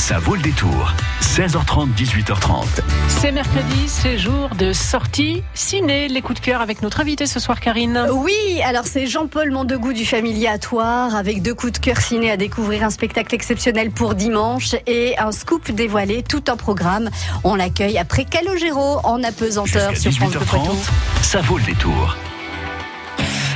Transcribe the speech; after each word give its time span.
Ça 0.00 0.18
vaut 0.18 0.34
le 0.34 0.40
détour. 0.40 0.94
16h30, 1.20 1.94
18h30. 1.94 2.64
C'est 3.06 3.32
mercredi, 3.32 3.86
c'est 3.86 4.16
jour 4.16 4.48
de 4.58 4.72
sortie 4.72 5.44
ciné. 5.52 6.08
Les 6.08 6.22
coups 6.22 6.40
de 6.40 6.44
cœur 6.46 6.62
avec 6.62 6.80
notre 6.80 7.00
invité 7.00 7.26
ce 7.26 7.38
soir, 7.38 7.60
Karine. 7.60 8.06
Oui, 8.10 8.32
alors 8.64 8.86
c'est 8.86 9.06
Jean-Paul 9.06 9.50
Mondegou 9.50 9.92
du 9.92 10.06
Familiatoire 10.06 11.14
avec 11.14 11.42
deux 11.42 11.52
coups 11.52 11.74
de 11.74 11.78
cœur 11.78 11.98
ciné 11.98 12.30
à 12.30 12.38
découvrir 12.38 12.82
un 12.82 12.90
spectacle 12.90 13.34
exceptionnel 13.34 13.90
pour 13.90 14.14
dimanche 14.14 14.74
et 14.86 15.18
un 15.18 15.32
scoop 15.32 15.70
dévoilé, 15.70 16.22
tout 16.22 16.44
un 16.48 16.56
programme. 16.56 17.10
On 17.44 17.54
l'accueille 17.54 17.98
après 17.98 18.24
Calogero 18.24 19.00
en 19.04 19.22
apesanteur 19.22 19.94
sur 19.96 20.12
France 20.12 20.30
Bleu 20.30 20.40
18h30, 20.40 20.46
Poitou. 20.46 20.76
ça 21.20 21.42
vaut 21.42 21.58
le 21.58 21.64
détour. 21.64 22.16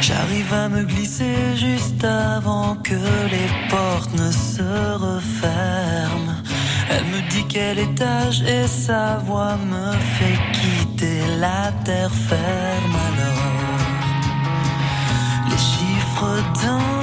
J'arrive 0.06 0.52
à 0.52 0.68
me 0.68 0.82
glisser 0.82 1.56
juste 1.56 2.04
avant 2.04 2.76
que 2.76 2.92
les 2.92 3.48
portes 3.70 4.12
ne 4.12 4.30
se 4.30 4.62
referment. 5.06 6.36
Elle 6.90 7.06
me 7.06 7.26
dit 7.30 7.46
quel 7.48 7.78
étage 7.78 8.42
et 8.42 8.66
sa 8.66 9.16
voix 9.24 9.56
me 9.56 9.92
fait 9.92 10.38
quitter 10.52 11.20
la 11.40 11.72
terre 11.86 12.12
ferme 12.28 12.96
alors. 13.08 13.54
Les 15.48 15.56
chiffres 15.72 16.36
dansent, 16.62 16.93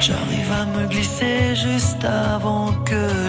J'arrive 0.00 0.52
à 0.52 0.64
me 0.64 0.86
glisser 0.88 1.54
juste 1.54 2.04
avant 2.04 2.72
que 2.84 3.27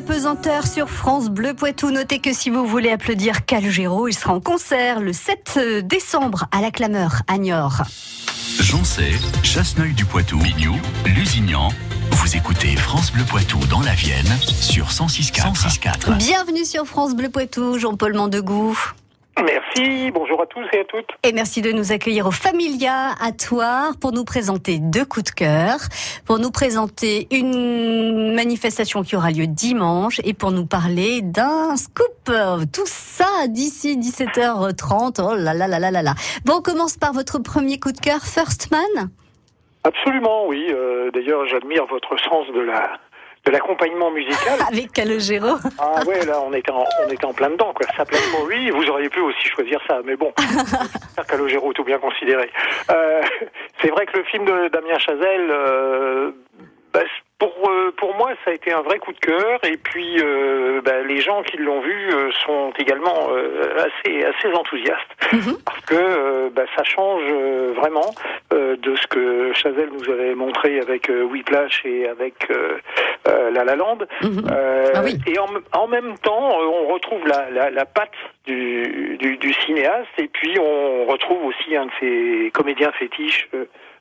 apesanteur 0.00 0.66
sur 0.66 0.88
France 0.88 1.28
Bleu 1.28 1.52
Poitou. 1.52 1.90
Notez 1.90 2.20
que 2.20 2.32
si 2.32 2.48
vous 2.48 2.64
voulez 2.64 2.90
applaudir 2.90 3.44
Calogero, 3.44 4.08
il 4.08 4.14
sera 4.14 4.32
en 4.32 4.40
concert 4.40 4.98
le 4.98 5.12
7 5.12 5.82
décembre 5.84 6.46
à 6.52 6.62
la 6.62 6.70
Clameur 6.70 7.20
à 7.28 7.36
Niort. 7.36 7.82
Joncé, 8.60 9.12
Chasseneuil 9.42 9.92
du 9.92 10.06
Poitou, 10.06 10.38
Mignou, 10.38 10.74
Lusignan. 11.04 11.68
Vous 12.12 12.34
écoutez 12.34 12.76
France 12.76 13.12
Bleu 13.12 13.24
Poitou 13.24 13.58
dans 13.66 13.82
la 13.82 13.92
Vienne 13.92 14.38
sur 14.40 14.86
106.4. 14.86 15.52
106.4. 15.52 16.16
Bienvenue 16.16 16.64
sur 16.64 16.86
France 16.86 17.14
Bleu 17.14 17.28
Poitou, 17.28 17.78
Jean-Paul 17.78 18.14
Mandegou. 18.14 18.74
Merci, 19.38 20.10
bonjour 20.10 20.42
à 20.42 20.46
tous 20.46 20.64
et 20.72 20.80
à 20.80 20.84
toutes. 20.84 21.06
Et 21.22 21.32
merci 21.32 21.62
de 21.62 21.72
nous 21.72 21.92
accueillir 21.92 22.26
au 22.26 22.30
Familia 22.30 23.14
à 23.20 23.32
Toire 23.32 23.96
pour 23.96 24.12
nous 24.12 24.24
présenter 24.24 24.78
deux 24.78 25.04
coups 25.04 25.24
de 25.26 25.30
cœur, 25.30 25.78
pour 26.26 26.38
nous 26.38 26.50
présenter 26.50 27.26
une 27.30 28.29
manifestation 28.40 29.02
qui 29.02 29.16
aura 29.16 29.30
lieu 29.30 29.46
dimanche 29.46 30.18
et 30.24 30.32
pour 30.32 30.50
nous 30.50 30.64
parler 30.64 31.20
d'un 31.20 31.76
scoop. 31.76 32.24
Tout 32.72 32.86
ça 32.86 33.46
d'ici 33.48 33.98
17h30. 33.98 35.20
Oh 35.22 35.34
là 35.34 35.52
là 35.52 35.68
là 35.68 35.78
là 35.78 35.90
là 35.90 36.02
là. 36.02 36.14
Bon, 36.46 36.54
on 36.58 36.62
commence 36.62 36.96
par 36.96 37.12
votre 37.12 37.38
premier 37.38 37.78
coup 37.78 37.92
de 37.92 38.00
cœur, 38.00 38.20
First 38.22 38.70
Man. 38.70 39.10
Absolument, 39.84 40.46
oui. 40.46 40.64
Euh, 40.70 41.10
D'ailleurs, 41.10 41.44
j'admire 41.46 41.84
votre 41.86 42.18
sens 42.18 42.46
de 42.54 42.60
la 42.60 42.98
de 43.46 43.50
l'accompagnement 43.50 44.10
musical. 44.10 44.58
Avec 44.72 44.92
Calogero. 44.92 45.56
Ah 45.78 46.02
ouais, 46.06 46.24
là, 46.24 46.40
on 46.42 46.52
était 46.52 46.72
en, 46.72 46.84
on 47.06 47.10
était 47.10 47.24
en 47.24 47.32
plein 47.34 47.50
dedans, 47.50 47.72
quoi. 47.74 47.86
Ça 47.96 48.04
plaît 48.06 48.18
lui. 48.48 48.70
Vous 48.70 48.84
auriez 48.88 49.10
pu 49.10 49.20
aussi 49.20 49.48
choisir 49.48 49.80
ça, 49.86 50.00
mais 50.04 50.16
bon. 50.16 50.32
Calogero, 51.28 51.72
tout 51.74 51.84
bien 51.84 51.98
considéré. 51.98 52.50
Euh, 52.90 53.22
c'est 53.82 53.88
vrai 53.88 54.06
que 54.06 54.16
le 54.18 54.24
film 54.24 54.46
de 54.46 54.68
Damien 54.68 54.98
Chazelle, 54.98 55.50
euh, 55.50 56.32
bah, 56.92 57.00
pour 57.40 57.68
euh, 57.68 57.90
pour 57.96 58.14
moi, 58.14 58.30
ça 58.44 58.52
a 58.52 58.54
été 58.54 58.72
un 58.72 58.82
vrai 58.82 58.98
coup 59.00 59.12
de 59.12 59.18
cœur. 59.18 59.58
Et 59.64 59.76
puis, 59.76 60.18
euh, 60.22 60.80
bah, 60.84 61.00
les 61.08 61.20
gens 61.20 61.42
qui 61.42 61.56
l'ont 61.56 61.80
vu 61.80 62.10
euh, 62.12 62.30
sont 62.46 62.72
également 62.78 63.30
euh, 63.32 63.74
assez 63.86 64.24
assez 64.24 64.48
enthousiastes 64.54 65.10
Mhm. 65.32 65.56
parce 65.64 65.80
que 65.86 65.94
euh, 65.96 66.50
bah, 66.52 66.64
ça 66.76 66.84
change 66.84 67.22
euh, 67.26 67.72
vraiment 67.76 68.10
euh, 68.52 68.76
de 68.76 68.94
ce 68.94 69.06
que 69.08 69.52
Chazelle 69.54 69.90
nous 69.92 70.08
avait 70.12 70.34
montré 70.36 70.78
avec 70.80 71.10
euh, 71.10 71.22
Whiplash 71.24 71.82
et 71.84 72.06
avec 72.08 72.34
euh, 72.50 72.78
euh, 73.28 73.50
La 73.50 73.64
La 73.64 73.74
Land. 73.74 73.98
Ah 74.22 75.00
oui. 75.02 75.18
Et 75.26 75.38
en, 75.38 75.48
en 75.72 75.86
même 75.88 76.16
temps, 76.18 76.50
euh, 76.60 76.64
on 76.66 76.92
retrouve 76.92 77.26
la, 77.26 77.50
la, 77.50 77.70
la 77.70 77.84
patte 77.86 78.10
du, 78.46 79.16
du, 79.18 79.36
du 79.38 79.52
cinéaste 79.64 80.08
et 80.18 80.28
puis 80.28 80.58
on 80.60 81.06
retrouve 81.06 81.44
aussi 81.46 81.74
un 81.76 81.86
de 81.86 81.90
ses 82.00 82.50
comédiens 82.52 82.92
fétiches, 82.92 83.48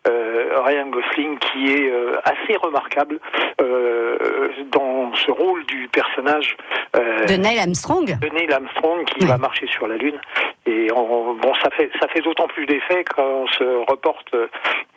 Ryan 0.05 0.87
Gosling, 0.87 1.37
qui 1.39 1.71
est 1.73 1.91
euh, 1.91 2.17
assez 2.23 2.55
remarquable 2.57 3.19
euh, 3.61 4.49
dans 4.71 5.13
ce 5.15 5.31
rôle 5.31 5.65
du 5.65 5.87
personnage 5.89 6.55
euh, 6.95 7.25
De 7.25 7.33
Neil 7.35 7.59
Armstrong 7.59 8.05
de 8.19 8.27
Neil 8.29 8.51
Armstrong 8.51 9.03
qui 9.05 9.17
Oui. 9.21 9.27
va 9.27 9.37
marcher 9.37 9.67
sur 9.67 9.87
la 9.87 9.97
Lune. 9.97 10.19
Et 10.65 10.91
on- 10.93 11.33
bon, 11.35 11.53
ça 11.63 11.69
fait 11.71 11.89
ça 11.99 12.07
fait 12.07 12.21
d'autant 12.21 12.47
plus 12.47 12.65
d'effet 12.65 13.03
quand 13.03 13.23
on 13.23 13.47
se 13.47 13.63
reporte 13.89 14.33
euh, 14.33 14.47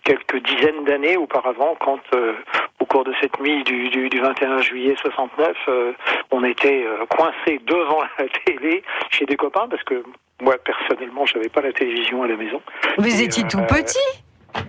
quelques 0.04 0.42
dizaines 0.42 0.84
d'années 0.84 1.16
auparavant, 1.16 1.76
quand 1.80 2.00
euh, 2.14 2.34
au 2.80 2.84
cours 2.86 3.04
de 3.04 3.12
cette 3.20 3.38
nuit 3.40 3.62
du, 3.64 3.88
du, 3.90 4.08
du 4.08 4.20
21 4.20 4.58
juillet 4.58 4.94
69, 5.00 5.56
euh, 5.68 5.92
on 6.30 6.44
était 6.44 6.84
euh, 6.84 7.04
coincé 7.06 7.60
devant 7.66 8.00
la 8.18 8.24
télé 8.44 8.82
chez 9.10 9.24
des 9.26 9.36
copains 9.36 9.66
parce 9.68 9.82
que 9.84 10.02
moi 10.42 10.56
personnellement, 10.64 11.24
j'avais 11.26 11.48
pas 11.48 11.60
la 11.60 11.72
télévision 11.72 12.22
à 12.22 12.26
la 12.26 12.36
maison. 12.36 12.60
Vous 12.98 13.20
Et, 13.20 13.24
étiez 13.24 13.44
euh, 13.44 13.48
tout 13.48 13.62
petit 13.68 13.98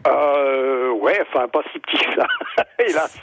Euh, 0.08 0.92
ouais, 0.92 1.20
enfin 1.34 1.48
pas 1.48 1.62
si 1.72 1.80
petit 1.80 1.98
que 1.98 2.16
ça. 2.16 2.28
Hélas. 2.80 3.18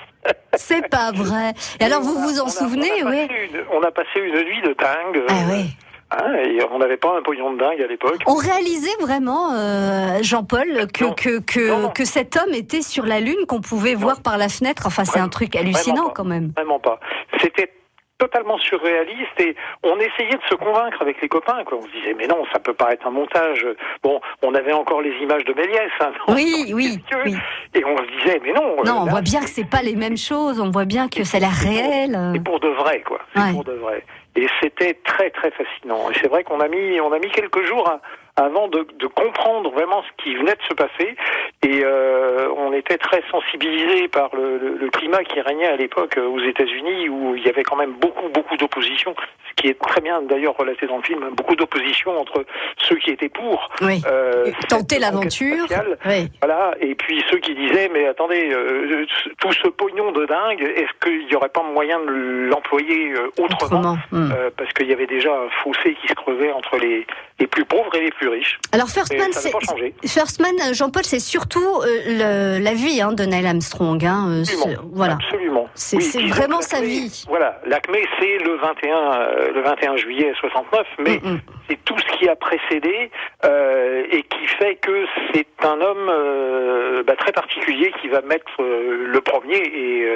C'est 0.55 0.89
pas 0.89 1.13
vrai. 1.13 1.53
Et 1.81 1.85
alors, 1.85 2.03
vous 2.03 2.15
vous 2.15 2.41
on 2.41 2.45
en 2.45 2.47
a- 2.47 2.51
souvenez, 2.51 2.91
on 3.03 3.07
a, 3.07 3.11
oui 3.11 3.27
passé 3.27 3.49
une, 3.53 3.61
on 3.73 3.83
a 3.83 3.91
passé 3.91 4.09
une 4.17 4.35
nuit 4.45 4.63
de 4.63 4.75
dingue. 4.75 5.17
euh, 5.17 5.27
Ah 5.29 5.51
ouais. 5.51 5.65
hein, 6.11 6.35
et 6.45 6.59
on 6.71 6.79
n'avait 6.79 6.97
pas 6.99 7.17
un 7.17 7.23
pognon 7.23 7.53
de 7.55 7.59
dingue 7.59 7.81
à 7.81 7.87
l'époque. 7.87 8.19
On 8.27 8.35
réalisait 8.35 8.95
vraiment, 9.01 9.53
euh, 9.55 10.19
Jean-Paul, 10.23 10.87
que, 10.93 11.05
Non. 11.05 11.13
que, 11.15 11.39
que, 11.41 11.69
Non, 11.71 11.79
non. 11.79 11.89
que 11.91 12.05
cet 12.05 12.37
homme 12.37 12.53
était 12.53 12.83
sur 12.83 13.07
la 13.07 13.21
Lune, 13.21 13.47
qu'on 13.49 13.61
pouvait 13.63 13.95
voir 13.95 14.21
par 14.21 14.37
la 14.37 14.49
fenêtre. 14.51 14.83
Enfin, 14.87 15.05
c'est 15.05 15.21
un 15.21 15.29
truc 15.29 15.57
hallucinant 15.57 16.11
quand 16.11 16.25
même. 16.25 16.53
Vraiment 16.57 16.81
pas. 16.81 17.01
C'était 17.41 17.73
totalement 18.21 18.59
surréaliste 18.59 19.39
et 19.41 19.57
on 19.83 19.97
essayait 19.99 20.37
de 20.37 20.43
se 20.49 20.55
convaincre 20.55 21.01
avec 21.01 21.21
les 21.23 21.29
copains. 21.29 21.65
Quoi. 21.65 21.79
On 21.79 21.83
se 21.83 21.91
disait 21.91 22.15
mais 22.17 22.27
non, 22.27 22.45
ça 22.53 22.59
peut 22.61 22.75
pas 22.75 22.93
être 22.93 23.07
un 23.07 23.11
montage. 23.11 23.67
Bon, 24.03 24.21
on 24.43 24.55
avait 24.55 24.73
encore 24.75 25.01
les 25.01 25.15
images 25.23 25.45
de 25.45 25.55
Méliès. 25.55 25.91
Hein, 26.01 26.13
Oui, 26.29 26.73
oui, 26.75 26.99
oui. 27.25 27.35
Et 27.75 27.85
on 27.85 27.97
se 27.97 28.11
disait 28.19 28.41
mais 28.45 28.53
non. 28.53 28.77
euh, 28.79 28.83
Non, 28.85 28.99
on 29.03 29.05
là, 29.07 29.11
voit 29.13 29.23
bien 29.23 29.41
que 29.41 29.49
c'est 29.49 29.69
pas 29.69 29.83
les 29.83 29.97
mêmes 29.97 30.19
choses. 30.19 30.61
On 30.61 30.71
voit 30.71 30.85
bien 30.85 31.09
que 31.09 31.25
ça 31.25 31.39
a 31.39 31.41
l'air 31.41 31.51
réel. 31.51 32.15
euh. 32.15 32.33
C'est 32.35 32.45
pour 32.45 32.61
de 32.61 32.69
vrai, 32.69 33.01
quoi. 33.01 33.19
C'est 33.35 33.43
Ouais. 33.43 33.53
pour 33.53 33.65
de 33.65 33.73
vrai. 33.73 34.05
Et 34.37 34.47
c'était 34.63 34.95
très 35.05 35.31
très 35.31 35.51
fascinant. 35.51 36.09
Et 36.11 36.15
c'est 36.21 36.29
vrai 36.29 36.45
qu'on 36.45 36.61
a 36.61 36.69
mis 36.69 37.01
on 37.01 37.13
a 37.13 37.19
mis 37.19 37.31
quelques 37.31 37.63
jours 37.65 37.89
à- 37.89 38.01
avant 38.37 38.69
de, 38.69 38.87
de 38.99 39.07
comprendre 39.07 39.71
vraiment 39.71 40.03
ce 40.03 40.23
qui 40.23 40.35
venait 40.37 40.55
de 40.55 40.63
se 40.69 40.75
passer. 40.75 41.17
Et 41.63 41.83
euh, 41.85 42.49
on 42.57 42.73
était 42.73 42.97
très 42.99 43.23
sensibilisés 43.31 44.09
par 44.09 44.35
le, 44.35 44.57
le- 44.59 44.77
le 44.79 44.89
climat 44.91 45.23
qui 45.25 45.41
régnait 45.41 45.69
à 45.69 45.77
l'époque 45.77 46.17
euh, 46.17 46.27
aux 46.27 46.41
États-Unis, 46.41 47.09
où 47.09 47.35
il 47.37 47.45
y 47.45 47.49
avait 47.49 47.63
quand 47.65 47.77
même 47.77 47.93
beaucoup 47.93 48.29
beaucoup 48.33 48.57
d'opposition, 48.57 49.15
ce 49.49 49.55
qui 49.63 49.69
est 49.69 49.79
très 49.79 50.01
bien 50.01 50.23
d'ailleurs 50.23 50.57
relaté 50.57 50.87
dans 50.87 50.97
le 50.97 51.03
film. 51.03 51.23
hein, 51.23 51.31
beaucoup 51.33 51.55
d'opposition 51.57 52.19
entre 52.19 52.45
ceux 52.79 52.97
qui 52.97 53.11
étaient 53.11 53.29
pour 53.29 53.69
Oui. 53.83 54.01
euh, 54.07 54.47
Tenter 54.69 54.99
l'aventure. 54.99 55.67
Oui. 56.07 56.29
voilà, 56.43 56.75
et 56.81 56.95
puis 56.95 57.23
ceux 57.31 57.39
qui 57.39 57.55
disaient, 57.55 57.91
mais 57.93 58.07
attendez, 58.07 58.51
euh, 58.53 59.05
tout 59.39 59.53
ce 59.53 59.69
pognon 59.69 60.13
de 60.13 60.25
dingue, 60.27 60.63
est-ce 60.63 60.93
qu'il 61.05 61.27
n'y 61.27 61.35
aurait 61.35 61.49
pas 61.51 61.63
moyen 61.63 61.99
de 62.01 62.47
l'employer 62.51 63.13
autrement, 63.39 63.51
Autrement. 63.81 63.99
Hmm. 64.13 64.31
Parce 64.57 64.73
qu'il 64.73 64.89
y 64.89 64.93
avait 64.93 65.07
déjà 65.07 65.31
un 65.33 65.49
fossé 65.63 65.95
qui 66.01 66.09
se 66.09 66.15
creusait 66.15 66.53
entre 66.53 66.79
les, 66.79 67.07
les 67.39 67.47
plus 67.47 67.65
pauvres 67.65 67.95
et 67.97 68.01
les 68.01 68.11
plus 68.11 68.29
Alors, 68.73 68.89
First 68.89 69.13
Et 69.13 69.19
Man, 69.19 69.33
ça 69.33 69.41
c'est. 69.41 69.49
n'a 69.53 69.59
pas 69.59 69.67
changé. 69.67 69.95
First 70.07 70.41
Man, 70.41 70.53
euh, 70.69 70.73
Jean-Paul, 70.75 71.05
c'est 71.05 71.19
surtout 71.21 71.65
euh, 71.83 72.59
le- 72.59 72.63
la 72.65 72.75
vie 72.75 73.01
hein, 73.01 73.13
de 73.13 73.25
Neil 73.25 73.47
Armstrong. 73.47 74.05
Hein, 74.05 74.27
euh, 74.29 74.41
Absolument. 74.41 74.67
c'est- 74.67 74.79
voilà. 74.93 75.15
Absolument. 75.15 75.69
C'est- 75.75 76.27
vraiment 76.29 76.61
sa 76.61 76.81
vie. 76.81 77.25
Voilà, 77.29 77.61
l'acmé 77.67 78.05
c'est 78.19 78.39
le 78.39 78.57
21, 78.57 79.13
euh, 79.13 79.53
le 79.53 79.61
21 79.63 79.97
juillet 79.97 80.33
69, 80.41 80.87
mais 80.99 81.21
Mm, 81.23 81.31
mm. 81.35 81.41
c'est 81.69 81.85
tout 81.85 81.97
ce 81.99 82.19
qui 82.19 82.29
a 82.29 82.37
précédé 82.37 83.11
euh, 83.45 84.03
et 84.11 84.23
qui 84.23 84.47
fait 84.59 84.77
que 84.77 85.05
c'est 85.33 85.47
un 85.65 85.81
homme 85.81 87.05
bah, 87.07 87.15
très 87.17 87.33
particulier 87.33 87.93
qui 88.01 88.09
va 88.09 88.21
mettre 88.23 88.51
le 88.61 89.21
premier 89.21 89.57
et 89.59 90.07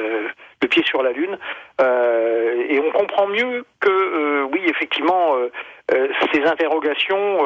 le 0.65 0.69
pied 0.69 0.83
sur 0.85 1.03
la 1.03 1.13
lune. 1.13 1.39
Euh, 1.81 2.65
et 2.69 2.81
on 2.81 2.91
comprend 2.91 3.27
mieux 3.27 3.65
que 3.81 3.91
euh, 3.91 4.49
oui, 4.53 4.61
effectivement, 4.67 5.37
euh, 5.37 6.09
ces 6.33 6.43
interrogations 6.45 7.39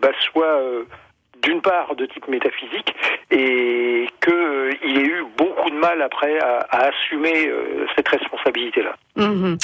bah, 0.00 0.12
soient 0.20 0.60
d'une 1.42 1.60
part 1.60 1.94
de 1.96 2.06
type 2.06 2.28
métaphysique 2.28 2.94
et 3.30 4.06
qu'il 4.24 4.98
ait 4.98 5.06
eu 5.06 5.24
beaucoup 5.36 5.70
de 5.70 5.76
mal 5.76 6.00
après 6.00 6.38
à, 6.38 6.66
assumer 6.70 7.52
cette 7.94 8.08
responsabilité-là. 8.08 8.94
Mhm. 9.16 9.58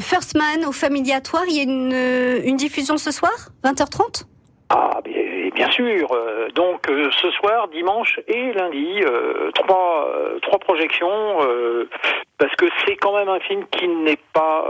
First 0.00 0.36
Man 0.36 0.64
au 0.66 0.72
Familiatoire, 0.72 1.44
il 1.46 1.56
y 1.56 1.60
a 1.60 2.48
une 2.48 2.56
diffusion 2.56 2.96
ce 2.96 3.12
soir 3.12 3.34
20h30 3.64 4.24
Ah, 4.76 5.00
bien, 5.04 5.70
sûr. 5.70 6.12
Euh, 6.12 6.48
donc 6.48 6.88
euh, 6.90 7.08
ce 7.22 7.30
soir, 7.30 7.68
dimanche 7.68 8.18
et 8.26 8.52
lundi, 8.52 9.02
euh, 9.04 9.52
trois, 9.52 10.10
trois 10.42 10.58
projections, 10.58 11.38
parce 12.38 12.54
que 12.56 12.66
c'est 12.84 12.96
quand 12.96 13.16
même 13.16 13.28
un 13.28 13.38
film 13.38 13.64
qui 13.70 13.86
n'est 13.86 14.18
pas, 14.32 14.68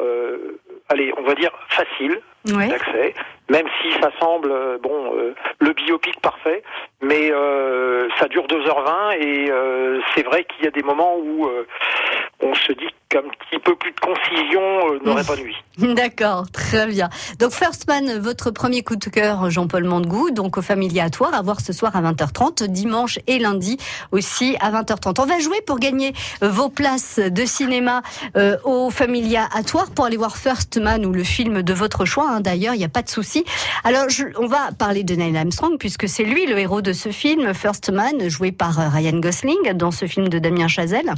allez, 0.90 1.10
on 1.16 1.22
va 1.22 1.34
dire 1.34 1.52
facile 1.68 2.20
d'accès, 2.44 3.14
même 3.48 3.66
si 3.80 3.92
ça 3.92 4.10
semble, 4.20 4.78
bon, 4.82 5.14
le 5.58 5.72
biopic 5.72 6.20
parfait, 6.20 6.62
mais 7.04 7.30
euh, 7.32 8.08
ça 8.18 8.26
dure 8.28 8.46
2h20 8.46 9.18
et 9.20 9.50
euh, 9.50 10.00
c'est 10.14 10.22
vrai 10.22 10.44
qu'il 10.44 10.64
y 10.64 10.68
a 10.68 10.70
des 10.70 10.82
moments 10.82 11.16
où 11.16 11.46
euh, 11.46 11.66
on 12.40 12.54
se 12.54 12.72
dit 12.72 12.88
qu'un 13.08 13.22
petit 13.22 13.60
peu 13.62 13.74
plus 13.76 13.92
de 13.92 14.00
concision 14.00 14.60
n'aurait 15.04 15.24
pas 15.24 15.36
nuit. 15.36 15.56
D'accord, 15.94 16.50
très 16.50 16.86
bien. 16.86 17.08
Donc 17.38 17.52
First 17.52 17.86
Man, 17.88 18.18
votre 18.18 18.50
premier 18.50 18.82
coup 18.82 18.96
de 18.96 19.04
cœur, 19.04 19.50
Jean-Paul 19.50 19.84
Mandegou, 19.84 20.30
donc 20.30 20.56
au 20.58 20.62
Familiatoire, 20.62 21.34
à 21.34 21.42
voir 21.42 21.60
ce 21.60 21.72
soir 21.72 21.94
à 21.94 22.02
20h30, 22.02 22.64
dimanche 22.64 23.18
et 23.26 23.38
lundi 23.38 23.76
aussi 24.10 24.56
à 24.60 24.70
20h30. 24.70 25.20
On 25.20 25.26
va 25.26 25.38
jouer 25.38 25.60
pour 25.66 25.78
gagner 25.78 26.12
vos 26.40 26.68
places 26.68 27.18
de 27.18 27.44
cinéma 27.44 28.02
au 28.64 28.90
Familiatoire 28.90 29.90
pour 29.94 30.06
aller 30.06 30.16
voir 30.16 30.36
First 30.36 30.78
Man 30.78 31.04
ou 31.06 31.12
le 31.12 31.24
film 31.24 31.62
de 31.62 31.72
votre 31.74 32.04
choix. 32.04 32.28
hein, 32.30 32.40
D'ailleurs, 32.40 32.74
il 32.74 32.78
n'y 32.78 32.84
a 32.84 32.88
pas 32.88 33.02
de 33.02 33.08
souci. 33.08 33.44
Alors, 33.84 34.06
on 34.38 34.46
va 34.46 34.70
parler 34.78 35.04
de 35.04 35.14
Neil 35.14 35.36
Armstrong 35.36 35.76
puisque 35.78 36.08
c'est 36.08 36.24
lui 36.24 36.46
le 36.46 36.58
héros 36.58 36.80
de 36.82 36.92
ce 36.94 37.10
film, 37.10 37.52
First 37.52 37.90
Man, 37.90 38.28
joué 38.28 38.52
par 38.52 38.80
euh, 38.80 38.88
Ryan 38.88 39.18
Gosling 39.18 39.72
dans 39.74 39.90
ce 39.90 40.06
film 40.06 40.28
de 40.28 40.38
Damien 40.38 40.68
Chazelle. 40.68 41.12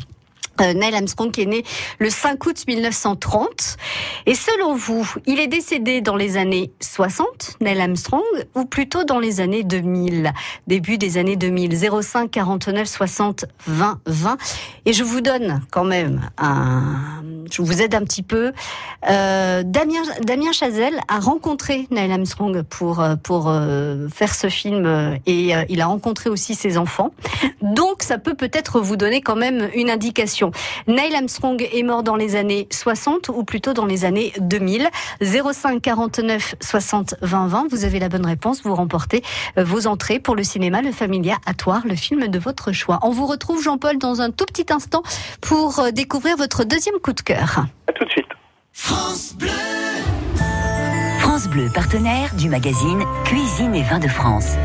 Euh, 0.61 0.73
Neil 0.73 0.95
Armstrong 0.95 1.37
est 1.39 1.47
né 1.47 1.65
le 1.99 2.11
5 2.11 2.45
août 2.47 2.65
1930. 2.67 3.77
Et 4.27 4.35
selon 4.35 4.75
vous, 4.75 5.09
il 5.27 5.41
est 5.41 5.47
décédé 5.47 6.01
dans 6.01 6.17
les 6.17 6.37
années 6.37 6.73
60, 6.81 7.59
Neil 7.61 7.81
Armstrong, 7.81 8.23
ou 8.55 8.65
plutôt 8.65 9.05
dans 9.05 9.19
les 9.19 9.41
années 9.41 9.63
2000, 9.63 10.33
début 10.67 10.99
des 10.99 11.19
années 11.19 11.37
2000, 11.37 11.77
05 12.03 12.31
49 12.31 12.89
60 12.89 13.45
20 13.67 14.01
20. 14.07 14.37
Et 14.87 14.93
je 14.93 15.05
vous 15.05 15.21
donne 15.21 15.61
quand 15.71 15.85
même 15.85 16.31
un, 16.39 17.23
je 17.51 17.63
vous 17.63 17.83
aide 17.83 17.95
un 17.95 18.03
petit 18.03 18.23
peu. 18.23 18.53
Euh, 19.09 19.63
Damien, 19.65 20.53
Chazelle 20.53 21.01
a 21.09 21.21
rencontré 21.21 21.87
Neil 21.91 22.11
Armstrong 22.13 22.63
pour 22.63 23.01
euh, 23.01 23.17
pour 23.17 23.53
faire 24.13 24.35
ce 24.35 24.49
film 24.49 25.19
et 25.27 25.53
il 25.69 25.81
a 25.81 25.87
rencontré 25.87 26.31
aussi 26.31 26.55
ses 26.55 26.79
enfants. 26.79 27.13
Donc 27.63 28.03
ça 28.03 28.19
peut 28.19 28.35
peut-être 28.35 28.81
vous 28.81 28.97
donner 28.97 29.21
quand 29.21 29.37
même 29.37 29.69
une 29.75 29.91
indication. 29.91 30.46
Neil 30.87 31.15
Armstrong 31.15 31.67
est 31.73 31.83
mort 31.83 32.03
dans 32.03 32.17
les 32.17 32.37
années 32.37 32.69
60 32.71 33.31
ou 33.31 33.45
plutôt 33.45 33.73
dans 33.73 33.87
les 33.87 34.05
années 34.05 34.33
2000. 34.41 34.89
05 35.23 35.81
49 35.81 36.57
60 36.61 37.15
20 37.23 37.47
20. 37.49 37.67
Vous 37.71 37.85
avez 37.85 37.99
la 37.99 38.09
bonne 38.09 38.27
réponse. 38.27 38.63
Vous 38.63 38.75
remportez 38.75 39.23
euh, 39.59 39.65
vos 39.65 39.87
entrées 39.87 40.19
pour 40.19 40.35
le 40.35 40.43
cinéma 40.43 40.83
Le 40.83 40.93
Familia 40.93 41.37
à 41.47 41.55
Toire, 41.55 41.83
le 41.87 41.95
film 41.95 42.29
de 42.29 42.39
votre 42.39 42.73
choix. 42.73 42.99
On 43.03 43.11
vous 43.11 43.27
retrouve 43.27 43.63
Jean-Paul 43.63 43.99
dans 43.99 44.21
un 44.21 44.31
tout 44.31 44.47
petit 44.47 44.73
instant 44.73 45.03
pour 45.41 45.79
euh, 45.79 45.91
découvrir 45.91 46.37
votre 46.37 46.65
deuxième 46.65 46.97
coup 46.97 47.13
de 47.13 47.21
cœur. 47.21 47.67
À 47.89 47.93
tout 47.93 48.05
de 48.05 48.11
suite. 48.11 48.27
France 48.73 49.35
Bleu, 51.49 51.69
partenaire 51.75 52.35
du 52.37 52.49
magazine 52.49 53.03
Cuisine 53.25 53.75
et 53.75 53.83
Vins 53.83 53.99
de 53.99 54.09
France. 54.09 54.57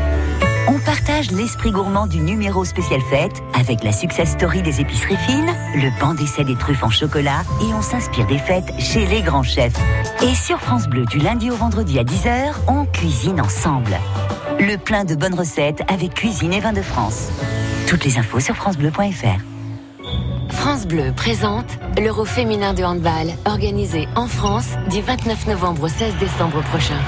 On 0.68 0.78
partage 0.78 1.30
l'esprit 1.30 1.70
gourmand 1.70 2.06
du 2.06 2.18
numéro 2.18 2.64
spécial 2.64 3.00
fête 3.10 3.42
avec 3.58 3.82
la 3.82 3.92
success 3.92 4.32
story 4.32 4.62
des 4.62 4.80
épiceries 4.80 5.16
fines, 5.16 5.52
le 5.74 6.00
banc 6.00 6.14
d'essai 6.14 6.44
des 6.44 6.56
truffes 6.56 6.82
en 6.82 6.90
chocolat 6.90 7.42
et 7.60 7.74
on 7.74 7.82
s'inspire 7.82 8.26
des 8.26 8.38
fêtes 8.38 8.72
chez 8.78 9.06
les 9.06 9.22
grands 9.22 9.42
chefs. 9.42 9.74
Et 10.22 10.34
sur 10.34 10.60
France 10.60 10.86
Bleu, 10.86 11.04
du 11.06 11.18
lundi 11.18 11.50
au 11.50 11.56
vendredi 11.56 11.98
à 11.98 12.04
10h, 12.04 12.54
on 12.68 12.84
cuisine 12.84 13.40
ensemble. 13.40 13.96
Le 14.60 14.76
plein 14.76 15.04
de 15.04 15.14
bonnes 15.14 15.34
recettes 15.34 15.82
avec 15.88 16.14
Cuisine 16.14 16.52
et 16.52 16.60
Vins 16.60 16.72
de 16.72 16.82
France. 16.82 17.28
Toutes 17.88 18.04
les 18.04 18.18
infos 18.18 18.40
sur 18.40 18.54
francebleu.fr. 18.54 19.51
France 20.52 20.86
Bleu 20.86 21.12
présente 21.14 21.66
l'Euro 22.00 22.24
féminin 22.24 22.74
de 22.74 22.84
handball, 22.84 23.28
organisé 23.46 24.06
en 24.14 24.26
France 24.26 24.68
du 24.90 25.00
29 25.00 25.46
novembre 25.48 25.84
au 25.84 25.88
16 25.88 26.14
décembre 26.18 26.62
prochain. 26.62 26.98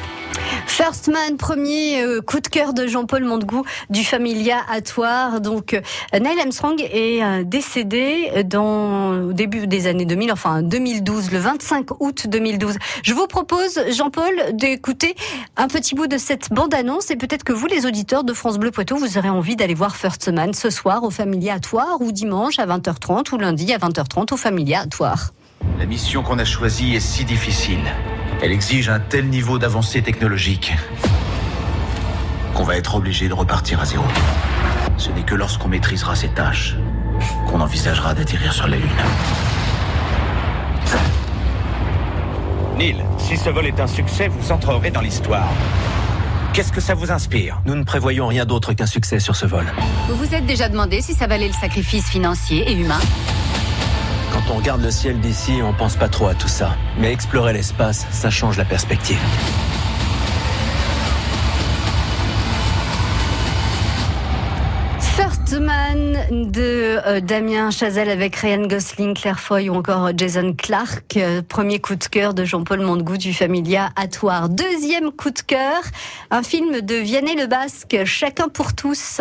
First 0.69 1.09
Man, 1.09 1.37
premier 1.37 2.01
euh, 2.01 2.21
coup 2.21 2.39
de 2.39 2.47
cœur 2.47 2.73
de 2.73 2.87
Jean-Paul 2.87 3.25
Montgou 3.25 3.65
du 3.91 4.05
Familia 4.05 4.59
Attoire. 4.71 5.41
Donc, 5.41 5.75
euh, 5.75 5.81
Neil 6.21 6.39
Armstrong 6.39 6.81
est 6.81 7.25
euh, 7.25 7.43
décédé 7.43 8.45
dans, 8.45 9.31
au 9.31 9.33
début 9.33 9.67
des 9.67 9.89
années 9.89 10.05
2000, 10.05 10.31
enfin 10.31 10.63
2012, 10.63 11.33
le 11.33 11.39
25 11.39 11.87
août 11.99 12.29
2012. 12.29 12.77
Je 13.03 13.15
vous 13.15 13.27
propose, 13.27 13.81
Jean-Paul, 13.91 14.33
d'écouter 14.53 15.17
un 15.57 15.67
petit 15.67 15.97
bout 15.97 16.07
de 16.07 16.19
cette 16.19 16.53
bande-annonce 16.53 17.11
et 17.11 17.17
peut-être 17.17 17.43
que 17.43 17.53
vous, 17.53 17.67
les 17.67 17.85
auditeurs 17.85 18.23
de 18.23 18.33
France 18.33 18.59
Bleu 18.59 18.71
Poitou, 18.71 18.97
vous 18.97 19.19
aurez 19.19 19.31
envie 19.31 19.57
d'aller 19.57 19.75
voir 19.75 19.97
First 19.97 20.29
Man 20.29 20.55
ce 20.55 20.71
soir 20.71 21.03
au 21.03 21.11
Familia 21.11 21.55
Attoire 21.55 22.01
ou 22.01 22.13
dimanche 22.13 22.61
à 22.61 22.67
20h30 22.67 23.35
ou 23.35 23.39
lundi 23.39 23.73
à 23.73 23.79
20h30 23.79 24.35
au 24.35 24.37
Familia 24.37 24.83
Attoire. 24.83 25.33
La 25.79 25.87
mission 25.87 26.23
qu'on 26.23 26.39
a 26.39 26.45
choisie 26.45 26.95
est 26.95 27.01
si 27.01 27.25
difficile. 27.25 27.81
Elle 28.43 28.53
exige 28.53 28.89
un 28.89 29.01
tel 29.01 29.29
niveau 29.29 29.59
d'avancée 29.59 30.03
technologique 30.03 30.75
qu'on 32.55 32.65
va 32.65 32.77
être 32.77 32.95
obligé 32.95 33.29
de 33.29 33.35
repartir 33.35 33.81
à 33.81 33.85
zéro. 33.85 34.05
Ce 34.97 35.11
n'est 35.11 35.23
que 35.23 35.35
lorsqu'on 35.35 35.69
maîtrisera 35.69 36.15
ces 36.15 36.29
tâches 36.29 36.77
qu'on 37.49 37.61
envisagera 37.61 38.15
d'atterrir 38.15 38.53
sur 38.53 38.69
la 38.69 38.77
Lune. 38.77 38.89
Neil, 42.77 42.97
si 43.19 43.37
ce 43.37 43.51
vol 43.51 43.67
est 43.67 43.81
un 43.81 43.87
succès, 43.87 44.29
vous 44.29 44.53
entrerez 44.53 44.91
dans 44.91 45.01
l'histoire. 45.01 45.49
Qu'est-ce 46.53 46.73
que 46.73 46.81
ça 46.81 46.95
vous 46.95 47.13
inspire? 47.13 47.61
Nous 47.65 47.75
ne 47.75 47.85
prévoyons 47.85 48.27
rien 48.27 48.45
d'autre 48.45 48.73
qu'un 48.73 48.87
succès 48.87 49.21
sur 49.21 49.37
ce 49.37 49.47
vol. 49.47 49.67
Vous 50.09 50.17
vous 50.17 50.35
êtes 50.35 50.47
déjà 50.47 50.69
demandé 50.69 51.01
si 51.01 51.15
ça 51.15 51.27
valait 51.27 51.49
le 51.49 51.55
sacrifice 51.55 52.09
financier 52.09 52.71
et 52.71 52.75
humain? 52.75 53.01
Quand 54.47 54.55
on 54.55 54.59
regarde 54.59 54.83
le 54.83 54.91
ciel 54.91 55.21
d'ici, 55.21 55.61
on 55.63 55.73
pense 55.73 55.97
pas 55.97 56.09
trop 56.09 56.27
à 56.27 56.35
tout 56.35 56.49
ça. 56.49 56.77
Mais 56.99 57.13
explorer 57.13 57.53
l'espace, 57.53 58.07
ça 58.11 58.31
change 58.31 58.57
la 58.59 58.65
perspective. 58.65 59.19
First 65.01 65.59
Man 65.61 66.51
de 66.53 66.99
euh, 67.07 67.21
Damien 67.21 67.71
Chazelle 67.71 68.09
avec 68.09 68.37
Ryan 68.37 68.67
Gosling, 68.67 69.15
Claire 69.15 69.41
Foy 69.41 69.69
ou 69.69 69.75
encore 69.75 70.11
Jason 70.17 70.55
Clark. 70.55 71.17
Euh, 71.17 71.43
premier 71.47 71.81
coup 71.81 71.97
de 71.97 72.05
cœur 72.05 72.33
de 72.35 72.45
Jean-Paul 72.45 72.81
Montgou 72.81 73.17
du 73.17 73.35
Familia 73.35 73.91
Attoire. 73.97 74.49
Deuxième 74.49 75.11
coup 75.13 75.31
de 75.31 75.41
cœur, 75.41 75.83
un 76.31 76.43
film 76.43 76.81
de 76.81 76.95
Vianney 76.95 77.37
Le 77.37 77.47
Basque, 77.47 77.97
Chacun 78.05 78.49
pour 78.49 78.75
tous. 78.75 79.21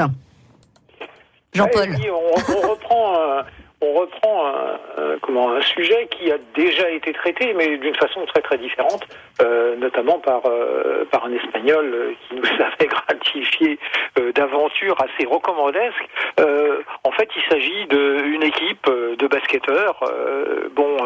Jean-Paul. 1.54 1.90
Ouais, 1.90 2.12
on, 2.12 2.54
on, 2.54 2.70
reprend. 2.70 3.16
Euh 3.16 3.42
on 3.82 3.94
reprend 3.94 4.46
un, 4.46 4.80
un, 4.98 5.20
comment, 5.22 5.52
un 5.52 5.62
sujet 5.62 6.08
qui 6.12 6.32
a 6.32 6.38
déjà 6.56 6.90
été 6.90 7.14
traité, 7.14 7.54
mais 7.54 7.78
d'une 7.78 7.96
façon 7.96 8.26
très 8.26 8.42
très 8.42 8.58
différente, 8.58 9.04
euh, 9.42 9.76
notamment 9.78 10.20
par, 10.20 10.42
euh, 10.46 11.06
par 11.12 11.26
un 11.26 11.34
Espagnol 11.34 12.16
qui 12.28 12.36
nous 12.36 12.44
avait 12.60 12.88
gratifié 12.88 13.80
euh, 14.20 14.32
d'aventures 14.34 14.98
assez 15.02 15.26
recommandesques. 15.26 16.10
Euh, 16.40 16.82
en 17.04 17.12
fait, 17.12 17.30
il 17.36 17.42
s'agit 17.50 17.88
d'une 17.88 18.44
équipe 18.44 18.86
de 18.88 19.28
basketteurs 19.28 20.00
bon, 20.76 20.98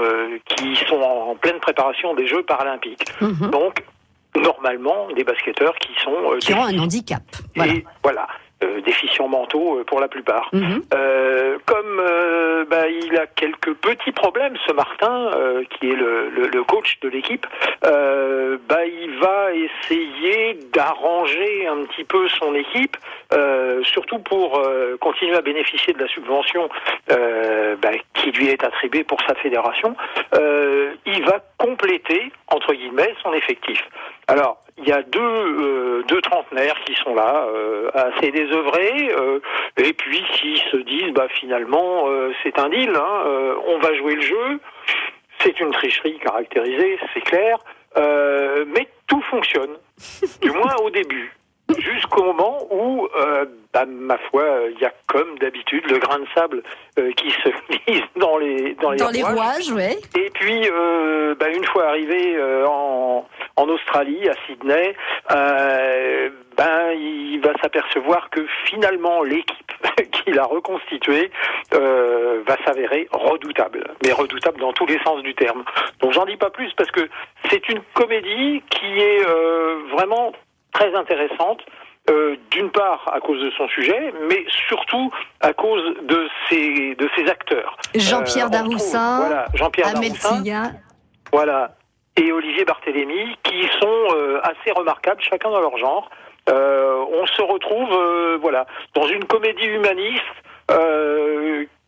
qui 0.46 0.76
sont 0.88 1.02
en 1.02 1.36
pleine 1.36 1.60
préparation 1.60 2.14
des 2.16 2.28
Jeux 2.28 2.44
paralympiques. 2.44 3.06
-hmm. 3.22 3.50
Donc, 3.50 3.84
normalement, 4.36 5.08
des 5.16 5.24
basketteurs 5.24 5.76
qui 5.76 5.94
sont... 6.04 6.38
qui 6.40 6.54
ont 6.54 6.64
un 6.64 6.78
handicap. 6.80 7.22
Voilà. 7.56 7.74
Et, 7.74 7.86
voilà 8.04 8.28
euh, 8.64 8.82
déficients 8.82 9.28
mentaux 9.28 9.80
euh, 9.80 9.84
pour 9.84 10.00
la 10.00 10.08
plupart. 10.08 10.50
Mm 10.54 10.60
-hmm. 10.62 10.82
euh, 10.94 11.58
comme 11.66 12.00
euh, 12.00 12.66
bah, 12.72 12.88
il 12.88 13.16
a 13.18 13.28
quelques 13.28 13.74
petits 13.88 14.12
problèmes, 14.12 14.56
ce 14.68 14.74
Martin, 14.74 15.16
euh, 15.36 15.64
qui 15.72 15.84
est 15.92 15.96
le, 16.06 16.30
le, 16.38 16.44
le 16.58 16.64
coach 16.64 16.90
de 17.04 17.10
l'équipe, 17.16 17.46
bah, 18.70 18.86
il 19.04 19.12
va 19.26 19.40
essayer 19.68 20.40
d'arranger 20.76 21.68
un 21.68 21.80
petit 21.86 22.06
peu 22.14 22.24
son 22.40 22.52
équipe, 22.56 22.96
surtout 23.94 24.20
pour 24.20 24.50
continuer 25.00 25.36
à 25.36 25.42
bénéficier 25.42 25.92
de 25.94 26.00
la 26.06 26.08
subvention 26.16 26.64
bah, 27.84 27.96
qui 28.18 28.32
lui 28.38 28.48
est 28.54 28.64
attribuée 28.64 29.04
pour 29.04 29.20
sa 29.28 29.36
fédération. 29.44 29.96
il 31.16 31.22
va 31.32 31.38
compléter, 31.58 32.22
entre 32.56 32.74
guillemets, 32.74 33.14
son 33.24 33.34
effectif. 33.34 33.80
Alors, 34.28 34.63
il 34.78 34.88
y 34.88 34.92
a 34.92 35.02
deux, 35.02 35.20
euh, 35.22 36.04
deux 36.08 36.22
trentenaires 36.22 36.80
qui 36.86 36.96
sont 36.96 37.14
là, 37.14 37.46
euh, 37.48 37.90
assez 37.94 38.32
désœuvrés, 38.32 39.12
euh, 39.18 39.40
et 39.78 39.94
puis 39.94 40.24
qui 40.34 40.58
se 40.72 40.78
disent, 40.78 41.14
bah 41.14 41.28
finalement, 41.30 42.06
c'est 42.42 42.58
un 42.60 42.70
deal, 42.70 42.94
hein, 42.96 43.56
on 43.68 43.80
va 43.80 43.94
jouer 43.96 44.16
le 44.16 44.22
jeu, 44.22 44.60
c'est 45.40 45.60
une 45.60 45.72
tricherie 45.72 46.18
caractérisée, 46.20 47.00
c'est 47.14 47.22
clair, 47.22 47.58
mais 47.96 48.88
tout 49.08 49.22
fonctionne, 49.30 49.78
du 50.42 50.52
moins 50.52 50.76
au 50.84 50.90
début. 50.90 51.34
Jusqu'au 51.80 52.24
moment 52.24 52.68
où, 52.72 53.08
euh, 53.18 53.46
bah, 53.74 53.86
ma 53.86 54.18
foi, 54.18 54.44
il 54.72 54.80
y 54.80 54.86
a 54.86 54.94
comme 55.08 55.38
d'habitude 55.40 55.84
le 55.90 55.98
grain 55.98 56.20
de 56.20 56.28
sable 56.36 56.64
euh, 57.00 57.12
qui 57.14 57.32
se 57.32 57.50
glisse 57.88 58.04
dans 58.16 58.38
les 58.38 58.76
dans 58.76 58.92
les 58.92 58.98
dans 58.98 59.06
rouages. 59.06 59.16
les 59.16 59.24
rouages, 59.24 59.72
ouais. 59.72 59.98
Et 60.18 60.30
puis, 60.32 60.70
euh, 60.70 61.36
bah, 61.36 61.50
une 61.50 61.66
fois 61.66 61.88
arrivé 61.88 62.38
en, 62.68 63.26
en 63.56 63.70
Australie, 63.70 64.28
à 64.30 64.34
Sydney, 64.46 64.96
ben 66.56 66.92
il 66.92 67.40
va 67.40 67.52
s'apercevoir 67.62 68.30
que 68.30 68.46
finalement 68.66 69.24
l'équipe 69.24 69.72
qu'il 70.12 70.38
a 70.38 70.46
reconstituée 70.46 71.32
va 71.72 72.58
s'avérer 72.66 73.08
redoutable, 73.12 73.84
mais 74.04 74.12
redoutable 74.12 74.60
dans 74.60 74.74
tous 74.74 74.86
les 74.86 75.00
sens 75.04 75.22
du 75.24 75.34
terme. 75.34 75.64
Donc 76.00 76.14
j'en 76.14 76.26
dis 76.26 76.38
pas 76.38 76.50
plus 76.52 76.72
parce 76.74 76.92
que 76.92 77.10
c'est 77.50 77.68
une 77.70 77.82
comédie 77.96 78.62
qui 78.70 79.00
est 79.00 79.24
vraiment 79.92 80.34
très 80.74 80.94
intéressante, 80.96 81.62
euh, 82.10 82.36
d'une 82.52 82.70
part 82.70 83.10
à 83.14 83.20
cause 83.22 83.42
de 83.42 83.50
son 83.52 83.68
sujet, 83.70 84.14
mais 84.28 84.46
surtout 84.68 85.12
à 85.40 85.54
cause 85.54 85.96
de 86.04 86.28
ses, 86.50 86.96
de 86.96 87.10
ses 87.16 87.30
acteurs. 87.30 87.78
Jean-Pierre 87.96 88.48
euh, 88.48 88.50
Daroussin, 88.50 89.20
voilà, 89.20 89.46
Jean-Pierre 89.54 89.94
voilà, 91.32 91.76
et 92.18 92.32
Olivier 92.32 92.66
Barthélémy, 92.66 93.38
qui 93.44 93.64
sont 93.80 94.16
euh, 94.16 94.42
assez 94.44 94.72
remarquables, 94.76 95.22
chacun 95.22 95.50
dans 95.50 95.62
leur 95.62 95.78
genre. 95.78 96.10
on 96.48 97.26
se 97.26 97.42
retrouve, 97.42 98.38
voilà, 98.42 98.66
dans 98.94 99.08
une 99.08 99.24
comédie 99.24 99.66
humaniste 99.66 100.22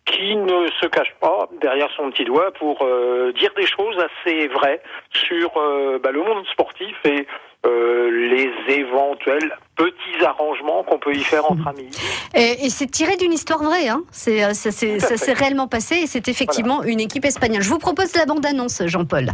qui 0.05 0.35
ne 0.35 0.67
se 0.81 0.87
cache 0.87 1.13
pas 1.19 1.49
derrière 1.61 1.89
son 1.95 2.11
petit 2.11 2.25
doigt 2.25 2.51
pour 2.51 2.83
euh, 2.83 3.33
dire 3.33 3.51
des 3.55 3.65
choses 3.65 3.97
assez 3.97 4.47
vraies 4.47 4.81
sur 5.11 5.51
euh, 5.57 5.99
bah, 6.01 6.11
le 6.11 6.21
monde 6.21 6.45
sportif 6.51 6.95
et 7.05 7.21
euh, 7.21 7.23
les 7.65 8.51
éventuels 8.73 9.57
petits 9.75 10.25
arrangements 10.25 10.83
qu'on 10.83 10.99
peut 10.99 11.13
y 11.15 11.23
faire 11.23 11.49
entre 11.49 11.67
amis. 11.67 11.89
Et, 12.33 12.65
et 12.65 12.69
c'est 12.69 12.87
tiré 12.87 13.17
d'une 13.17 13.33
histoire 13.33 13.61
vraie, 13.61 13.87
hein. 13.87 14.03
c'est, 14.11 14.53
ça, 14.53 14.71
c'est, 14.71 14.99
ça 14.99 15.17
s'est 15.17 15.33
réellement 15.33 15.67
passé 15.67 15.95
et 15.95 16.07
c'est 16.07 16.27
effectivement 16.27 16.77
voilà. 16.77 16.91
une 16.91 16.99
équipe 16.99 17.25
espagnole. 17.25 17.61
Je 17.61 17.69
vous 17.69 17.79
propose 17.79 18.15
la 18.15 18.25
bande-annonce, 18.25 18.81
Jean-Paul. 18.85 19.31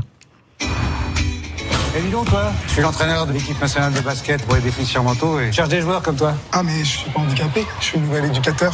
Et 1.94 2.00
dis 2.00 2.10
donc, 2.10 2.30
toi, 2.30 2.52
je 2.68 2.72
suis 2.72 2.82
l'entraîneur 2.82 3.28
de 3.28 3.34
l'équipe 3.34 3.60
nationale 3.60 3.92
de 3.92 4.00
basket 4.00 4.46
pour 4.46 4.56
les 4.56 4.62
déficients 4.62 5.04
mentaux 5.04 5.40
et 5.42 5.48
je 5.48 5.52
cherche 5.52 5.70
des 5.70 5.82
joueurs 5.82 6.02
comme 6.02 6.16
toi. 6.16 6.34
Ah, 6.54 6.64
mais 6.64 6.80
je 6.80 7.00
suis 7.00 7.10
pas 7.12 7.20
handicapé, 7.20 7.66
je 7.82 7.86
suis 7.86 8.00
nouvel 8.00 8.26
éducateur. 8.26 8.72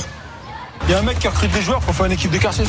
Il 0.86 0.91
y 0.91 0.93
a 0.93 1.00
un 1.00 1.01
mec 1.01 1.19
qui 1.19 1.27
recrute 1.27 1.51
des 1.51 1.62
joueurs 1.62 1.79
pour 1.81 1.93
faire 1.93 2.05
une 2.05 2.13
équipe 2.13 2.31
de 2.31 2.38
quartier. 2.38 2.63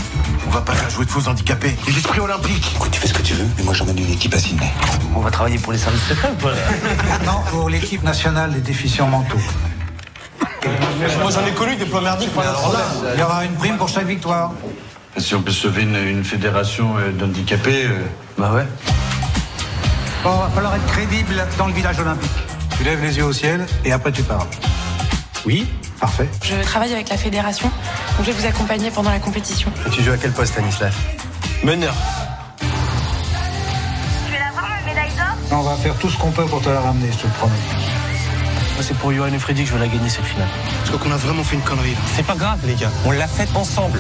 On 0.47 0.50
va 0.50 0.61
pas 0.61 0.73
faire 0.75 0.91
jouer 0.91 1.05
de 1.05 1.11
faux 1.11 1.29
handicapés. 1.29 1.77
Et 1.87 1.93
l'esprit 1.93 2.21
olympique. 2.21 2.73
Écoute, 2.75 2.91
tu 2.91 3.00
fais 3.00 3.09
ce 3.09 3.15
que 3.15 3.23
tu 3.23 3.35
veux, 3.35 3.47
mais 3.57 3.62
moi 3.62 3.75
j'emmène 3.75 3.99
une 3.99 4.11
équipe 4.11 4.35
à 4.35 4.38
Sydney. 4.38 4.73
On 5.15 5.21
va 5.21 5.31
travailler 5.31 5.59
pour 5.59 5.73
les 5.73 5.79
services 5.79 6.03
secrets 6.03 6.31
ou 6.33 6.43
pas 6.43 6.53
Non, 7.25 7.41
pour 7.50 7.69
l'équipe 7.69 8.03
nationale 8.03 8.53
des 8.53 8.61
déficients 8.61 9.07
mentaux. 9.07 9.38
Moi 11.21 11.31
j'en 11.31 11.47
ai 11.47 11.53
connu 11.53 11.77
des 11.77 11.85
plans 11.87 12.00
merdiques 12.00 12.33
pendant 12.35 12.49
Alors 12.49 12.73
là, 12.73 12.81
il 13.15 13.21
y 13.21 13.23
aura 13.23 13.45
une 13.45 13.55
prime 13.55 13.77
pour 13.77 13.88
chaque 13.88 14.07
victoire. 14.07 14.53
Si 15.17 15.35
on 15.35 15.43
peut 15.43 15.53
sauver 15.53 15.83
une, 15.83 15.97
une 15.97 16.25
fédération 16.25 16.97
euh, 16.99 17.11
d'handicapés, 17.12 17.85
euh, 17.87 18.05
Bah 18.37 18.53
ouais. 18.53 18.67
Bon, 20.25 20.31
va 20.37 20.49
falloir 20.55 20.75
être 20.75 20.87
crédible 20.87 21.45
dans 21.57 21.67
le 21.67 21.73
village 21.73 21.99
olympique. 22.00 22.31
Tu 22.77 22.85
lèves 22.85 23.03
les 23.03 23.17
yeux 23.17 23.25
au 23.25 23.33
ciel 23.33 23.67
et 23.85 23.93
après 23.93 24.12
tu 24.12 24.23
parles. 24.23 24.47
Oui 25.47 25.67
Parfait. 26.00 26.28
Je 26.43 26.55
travaille 26.62 26.93
avec 26.93 27.09
la 27.09 27.17
fédération, 27.17 27.69
donc 27.69 28.26
je 28.26 28.31
vais 28.31 28.33
vous 28.33 28.47
accompagner 28.47 28.90
pendant 28.90 29.11
la 29.11 29.19
compétition. 29.19 29.71
Et 29.87 29.90
tu 29.90 30.02
joues 30.02 30.12
à 30.12 30.17
quel 30.17 30.33
poste, 30.33 30.52
Stanislas 30.52 30.95
Meneur. 31.64 31.95
On 35.50 35.62
va 35.62 35.76
faire 35.76 35.95
tout 35.97 36.09
ce 36.11 36.17
qu'on 36.19 36.31
peut 36.31 36.45
pour 36.45 36.61
te 36.61 36.69
la 36.69 36.81
ramener, 36.81 37.11
je 37.11 37.19
te 37.19 37.26
le 37.26 37.33
promets. 37.33 37.55
Moi, 38.75 38.85
c'est 38.87 38.97
pour 38.99 39.12
Johan 39.12 39.33
et 39.33 39.38
Freddy 39.38 39.62
que 39.62 39.69
je 39.71 39.75
veux 39.75 39.81
la 39.81 39.88
gagner 39.88 40.09
cette 40.09 40.25
finale. 40.25 40.47
Je 40.85 40.93
crois 40.93 41.00
qu'on 41.00 41.12
a 41.12 41.17
vraiment 41.17 41.43
fait 41.43 41.57
une 41.57 41.62
connerie 41.62 41.95
là. 41.95 42.00
C'est 42.14 42.25
pas 42.26 42.37
grave, 42.37 42.61
les 42.64 42.75
gars. 42.75 42.90
On 43.05 43.11
l'a 43.11 43.26
fait 43.26 43.49
ensemble. 43.57 43.99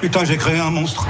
Putain, 0.00 0.24
j'ai 0.24 0.36
créé 0.36 0.58
un 0.58 0.70
monstre. 0.70 1.06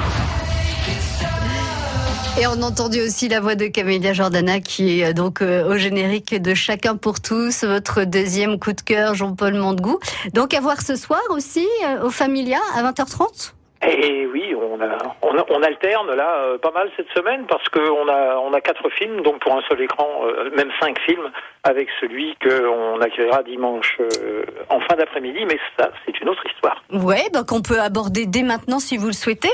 Et 2.40 2.46
on 2.46 2.62
a 2.62 2.66
entendu 2.66 3.00
aussi 3.00 3.26
la 3.26 3.40
voix 3.40 3.56
de 3.56 3.66
Camélia 3.66 4.12
Jordana 4.12 4.60
qui 4.60 5.00
est 5.00 5.06
euh, 5.06 5.12
donc 5.12 5.42
euh, 5.42 5.74
au 5.74 5.76
générique 5.76 6.40
de 6.40 6.54
Chacun 6.54 6.94
pour 6.94 7.20
tous, 7.20 7.64
votre 7.64 8.04
deuxième 8.04 8.60
coup 8.60 8.72
de 8.72 8.80
cœur, 8.80 9.16
Jean-Paul 9.16 9.54
Montgou. 9.54 9.98
Donc 10.34 10.54
à 10.54 10.60
voir 10.60 10.80
ce 10.80 10.94
soir 10.94 11.20
aussi 11.30 11.66
euh, 11.84 12.06
au 12.06 12.10
Familia 12.10 12.60
à 12.76 12.82
20h30 12.84 13.54
Et 13.86 14.26
oui, 14.26 14.54
on, 14.56 14.80
a, 14.80 14.98
on, 15.22 15.38
a- 15.38 15.44
on 15.50 15.62
alterne 15.62 16.12
là 16.14 16.42
euh, 16.42 16.58
pas 16.58 16.72
mal 16.72 16.90
cette 16.96 17.08
semaine 17.16 17.44
parce 17.48 17.68
qu'on 17.68 18.08
a, 18.08 18.36
on 18.38 18.52
a 18.52 18.60
quatre 18.60 18.88
films, 18.90 19.22
donc 19.22 19.38
pour 19.38 19.52
un 19.54 19.60
seul 19.68 19.80
écran, 19.80 20.08
euh, 20.26 20.50
même 20.56 20.70
cinq 20.80 20.98
films, 21.00 21.30
avec 21.62 21.88
celui 22.00 22.34
qu'on 22.42 23.00
accueillera 23.00 23.44
dimanche 23.44 23.96
euh, 24.00 24.42
en 24.68 24.80
fin 24.80 24.96
d'après-midi, 24.96 25.44
mais 25.46 25.58
ça, 25.78 25.90
c'est 26.04 26.20
une 26.20 26.28
autre 26.28 26.42
histoire. 26.52 26.82
Ouais, 26.92 27.22
bah, 27.32 27.42
qu'on 27.46 27.62
peut 27.62 27.78
aborder 27.78 28.26
dès 28.26 28.42
maintenant 28.42 28.80
si 28.80 28.96
vous 28.96 29.06
le 29.06 29.12
souhaitez. 29.12 29.50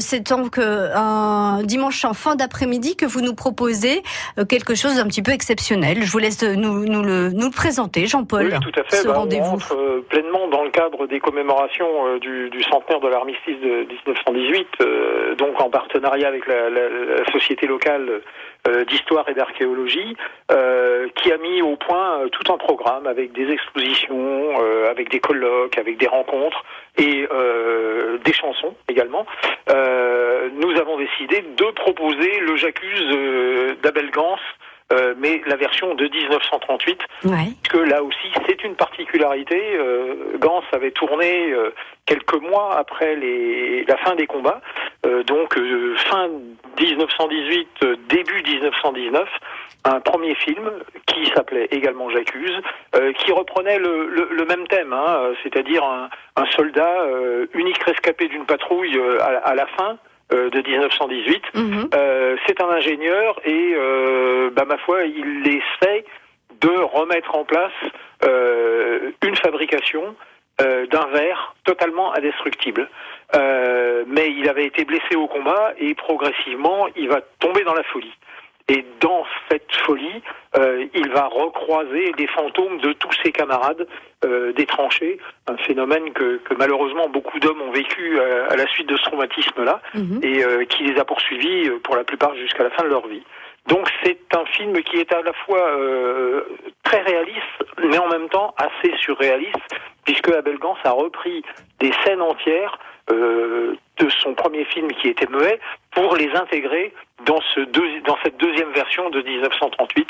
C'est 0.00 0.26
donc 0.30 0.58
un 0.58 1.62
dimanche 1.64 2.04
en 2.04 2.14
fin 2.14 2.34
d'après-midi 2.34 2.96
que 2.96 3.04
vous 3.06 3.20
nous 3.20 3.34
proposez 3.34 4.02
quelque 4.48 4.74
chose 4.74 4.96
d'un 4.96 5.06
petit 5.06 5.22
peu 5.22 5.32
exceptionnel. 5.32 6.02
Je 6.02 6.10
vous 6.10 6.18
laisse 6.18 6.42
nous, 6.42 6.86
nous, 6.86 7.02
le, 7.02 7.30
nous 7.30 7.46
le 7.46 7.54
présenter, 7.54 8.06
Jean-Paul. 8.06 8.52
Oui, 8.52 8.60
tout 8.72 8.80
à 8.80 8.84
fait. 8.84 8.96
Ce 8.96 9.06
Bah, 9.08 9.14
on 9.16 9.20
rendez-vous. 9.20 9.58
pleinement 10.08 10.48
dans 10.48 10.64
le 10.64 10.70
cadre 10.70 11.06
des 11.06 11.20
commémorations 11.20 12.16
du, 12.18 12.48
du 12.50 12.62
centenaire 12.64 13.00
de 13.00 13.08
l'armistice 13.08 13.58
de 13.60 13.65
1918, 13.66 14.68
euh, 14.80 15.34
donc 15.34 15.60
en 15.60 15.70
partenariat 15.70 16.28
avec 16.28 16.46
la, 16.46 16.56
société 17.32 17.66
locale 17.66 18.22
euh, 18.68 18.84
d'histoire 18.84 19.28
et 19.28 19.34
d'archéologie, 19.34 20.16
euh, 20.50 21.08
qui 21.16 21.32
a 21.32 21.38
mis 21.38 21.62
au 21.62 21.76
point 21.76 22.20
tout 22.32 22.52
un 22.52 22.56
programme 22.56 23.06
avec 23.06 23.32
des 23.32 23.50
expositions, 23.50 24.54
avec 24.90 25.10
des 25.10 25.20
colloques, 25.20 25.78
avec 25.78 25.98
des 25.98 26.06
rencontres 26.06 26.64
et 26.98 27.28
des 28.24 28.32
chansons 28.32 28.74
également. 28.88 29.26
Nous 29.68 30.76
avons 30.78 30.96
décidé 30.98 31.44
de 31.56 31.70
proposer 31.72 32.40
le 32.40 32.56
J'accuse 32.56 33.76
d'Abel 33.82 34.10
Gance, 34.10 34.40
euh, 34.92 35.14
mais 35.18 35.40
la 35.46 35.56
version 35.56 35.94
de 35.94 36.04
1938 36.08 37.00
Ouais. 37.24 37.48
que 37.68 37.78
là 37.78 38.02
aussi 38.02 38.28
c'est 38.46 38.62
une 38.64 38.74
particularité. 38.76 39.60
Euh, 39.76 40.36
Gans 40.38 40.62
avait 40.72 40.90
tourné 40.92 41.50
euh, 41.52 41.70
quelques 42.06 42.40
mois 42.40 42.76
après 42.76 43.16
les, 43.16 43.84
la 43.84 43.96
fin 43.98 44.14
des 44.14 44.26
combats, 44.26 44.60
euh, 45.06 45.22
donc 45.24 45.56
euh, 45.58 45.94
fin 46.10 46.28
1918, 46.78 47.68
euh, 47.82 47.96
début 48.08 48.42
1919, 48.42 49.28
un 49.84 50.00
premier 50.00 50.34
film 50.34 50.70
qui 51.06 51.26
s'appelait 51.34 51.68
également 51.70 52.10
J'accuse, 52.10 52.60
euh, 52.96 53.12
qui 53.12 53.32
reprenait 53.32 53.78
le, 53.78 54.06
le- 54.08 54.28
le 54.30 54.44
même 54.44 54.66
thème, 54.68 54.92
hein, 54.92 55.32
c'est-à-dire 55.42 55.84
un, 55.84 56.08
un 56.36 56.46
soldat 56.52 57.00
euh, 57.02 57.46
unique 57.54 57.82
rescapé 57.82 58.28
d'une 58.28 58.44
patrouille 58.46 58.96
euh, 58.98 59.20
à, 59.20 59.48
à 59.50 59.54
la 59.54 59.66
fin 59.68 59.96
euh, 60.32 60.50
de 60.50 60.60
1918. 60.60 61.42
Euh, 61.94 62.36
c'est 62.46 62.60
un 62.60 62.68
ingénieur 62.68 63.38
et, 63.44 63.74
euh, 63.76 64.50
bah, 64.50 64.64
ma 64.66 64.76
foi, 64.78 65.04
il 65.04 65.46
essaie 65.46 66.04
de 66.60 66.68
remettre 66.68 67.34
en 67.36 67.44
place 67.44 67.72
une 69.22 69.36
fabrication 69.36 70.16
d'un 70.58 71.06
verre 71.12 71.54
totalement 71.64 72.14
indestructible. 72.14 72.88
Mais 73.34 74.30
il 74.30 74.48
avait 74.48 74.64
été 74.64 74.84
blessé 74.84 75.14
au 75.14 75.28
combat 75.28 75.74
et 75.78 75.94
progressivement, 75.94 76.86
il 76.96 77.08
va 77.08 77.20
tomber 77.38 77.62
dans 77.62 77.74
la 77.74 77.82
folie. 77.84 78.14
Et 78.68 78.84
dans 79.00 79.15
il 80.96 81.10
va 81.10 81.26
recroiser 81.26 82.12
les 82.18 82.26
fantômes 82.26 82.78
de 82.78 82.92
tous 82.92 83.12
ses 83.22 83.32
camarades 83.32 83.86
euh, 84.24 84.52
des 84.52 84.66
tranchées, 84.66 85.18
un 85.46 85.56
phénomène 85.58 86.12
que, 86.12 86.38
que 86.38 86.54
malheureusement 86.54 87.08
beaucoup 87.08 87.38
d'hommes 87.38 87.62
ont 87.62 87.72
vécu 87.72 88.18
euh, 88.18 88.48
à 88.50 88.56
la 88.56 88.66
suite 88.66 88.88
de 88.88 88.96
ce 88.96 89.02
traumatisme-là 89.02 89.80
et 90.22 90.44
euh, 90.44 90.64
qui 90.64 90.84
les 90.84 90.98
a 90.98 91.04
poursuivis 91.04 91.70
pour 91.84 91.96
la 91.96 92.04
plupart 92.04 92.34
jusqu'à 92.34 92.64
la 92.64 92.70
fin 92.70 92.84
de 92.84 92.88
leur 92.88 93.06
vie. 93.06 93.22
Donc 93.66 93.88
c'est 94.02 94.18
un 94.32 94.44
film 94.46 94.80
qui 94.82 94.96
est 94.96 95.12
à 95.12 95.22
la 95.22 95.32
fois 95.32 95.58
euh, 95.58 96.42
très 96.84 97.02
réaliste, 97.02 97.64
mais 97.84 97.98
en 97.98 98.08
même 98.08 98.28
temps 98.28 98.54
assez 98.56 98.96
surréaliste, 98.98 99.74
puisque 100.04 100.30
Abel 100.30 100.58
Gance 100.58 100.78
a 100.84 100.92
repris 100.92 101.42
des 101.80 101.92
scènes 102.04 102.22
entières 102.22 102.78
euh, 103.10 103.74
de 103.98 104.08
son 104.08 104.34
premier 104.34 104.64
film 104.66 104.88
qui 104.92 105.08
était 105.08 105.26
muet 105.26 105.58
pour 105.92 106.14
les 106.16 106.30
intégrer 106.34 106.92
dans, 107.26 107.40
ce 107.54 107.60
deux- 107.60 108.00
dans 108.06 108.16
cette 108.22 108.36
deuxième 108.38 108.70
version 108.72 109.10
de 109.10 109.20
1938, 109.20 110.08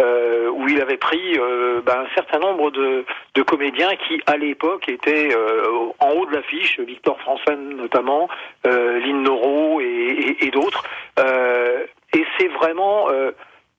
euh, 0.00 0.48
où 0.50 0.68
il 0.68 0.80
avait 0.80 0.96
pris 0.96 1.38
euh, 1.38 1.80
ben, 1.84 2.00
un 2.06 2.14
certain 2.14 2.38
nombre 2.38 2.70
de, 2.70 3.04
de 3.34 3.42
comédiens 3.42 3.94
qui, 4.06 4.20
à 4.26 4.36
l'époque, 4.36 4.88
étaient 4.88 5.34
euh, 5.34 5.64
en 5.98 6.10
haut 6.12 6.26
de 6.26 6.34
l'affiche, 6.34 6.78
Victor 6.80 7.18
Franzen 7.20 7.76
notamment, 7.76 8.28
euh, 8.66 8.98
Lynn 9.00 9.22
Noro 9.22 9.80
et, 9.80 9.84
et- 9.84 10.46
et 10.46 10.50
d'autres. 10.50 10.84
Euh, 11.18 11.84
et 12.14 12.24
c'est 12.38 12.48
vraiment 12.48 13.08
euh, 13.10 13.32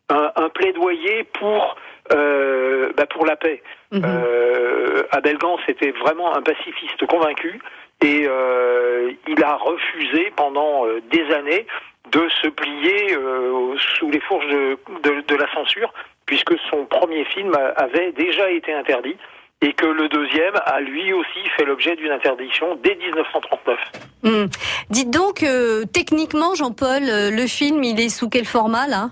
un, 0.10 0.32
un 0.36 0.50
plaidoyer 0.50 1.24
pour 1.26 1.76
euh, 2.12 2.92
bah, 2.98 3.06
pour 3.06 3.26
la 3.26 3.36
paix. 3.36 3.62
Euh, 4.06 5.04
Abel 5.12 5.38
Gance 5.38 5.62
était 5.68 5.92
vraiment 5.92 6.36
un 6.36 6.42
pacifiste 6.42 7.06
convaincu 7.08 7.60
et 8.04 8.26
euh, 8.28 9.12
il 9.28 9.44
a 9.44 9.56
refusé 9.56 10.32
pendant 10.36 10.86
des 11.12 11.34
années 11.34 11.66
de 12.12 12.28
se 12.42 12.48
plier 12.48 13.16
euh, 13.16 13.76
sous 13.98 14.10
les 14.10 14.20
fourches 14.22 14.48
de, 14.48 14.78
de- 15.04 15.22
de 15.28 15.36
la 15.36 15.52
censure 15.54 15.94
puisque 16.26 16.54
son 16.70 16.86
premier 16.86 17.26
film 17.26 17.56
avait 17.76 18.12
déjà 18.12 18.52
été 18.52 18.72
interdit 18.74 19.18
et 19.62 19.74
que 19.74 19.86
le 19.88 20.08
deuxième 20.10 20.54
a 20.66 20.80
lui 20.80 21.12
aussi 21.12 21.40
fait 21.58 21.66
l'objet 21.66 21.96
d'une 21.96 22.12
interdiction 22.12 22.78
dès 22.84 22.96
1939. 22.96 23.80
Hmm. 24.24 24.46
Dites 24.90 25.10
donc, 25.10 25.44
euh, 25.44 25.84
techniquement, 25.92 26.56
Jean-Paul, 26.56 27.04
euh, 27.10 27.32
le 27.32 27.48
film, 27.48 27.84
il 27.84 28.00
est 28.00 28.10
sous 28.10 28.30
quel 28.30 28.46
format 28.46 28.88
là? 28.88 29.10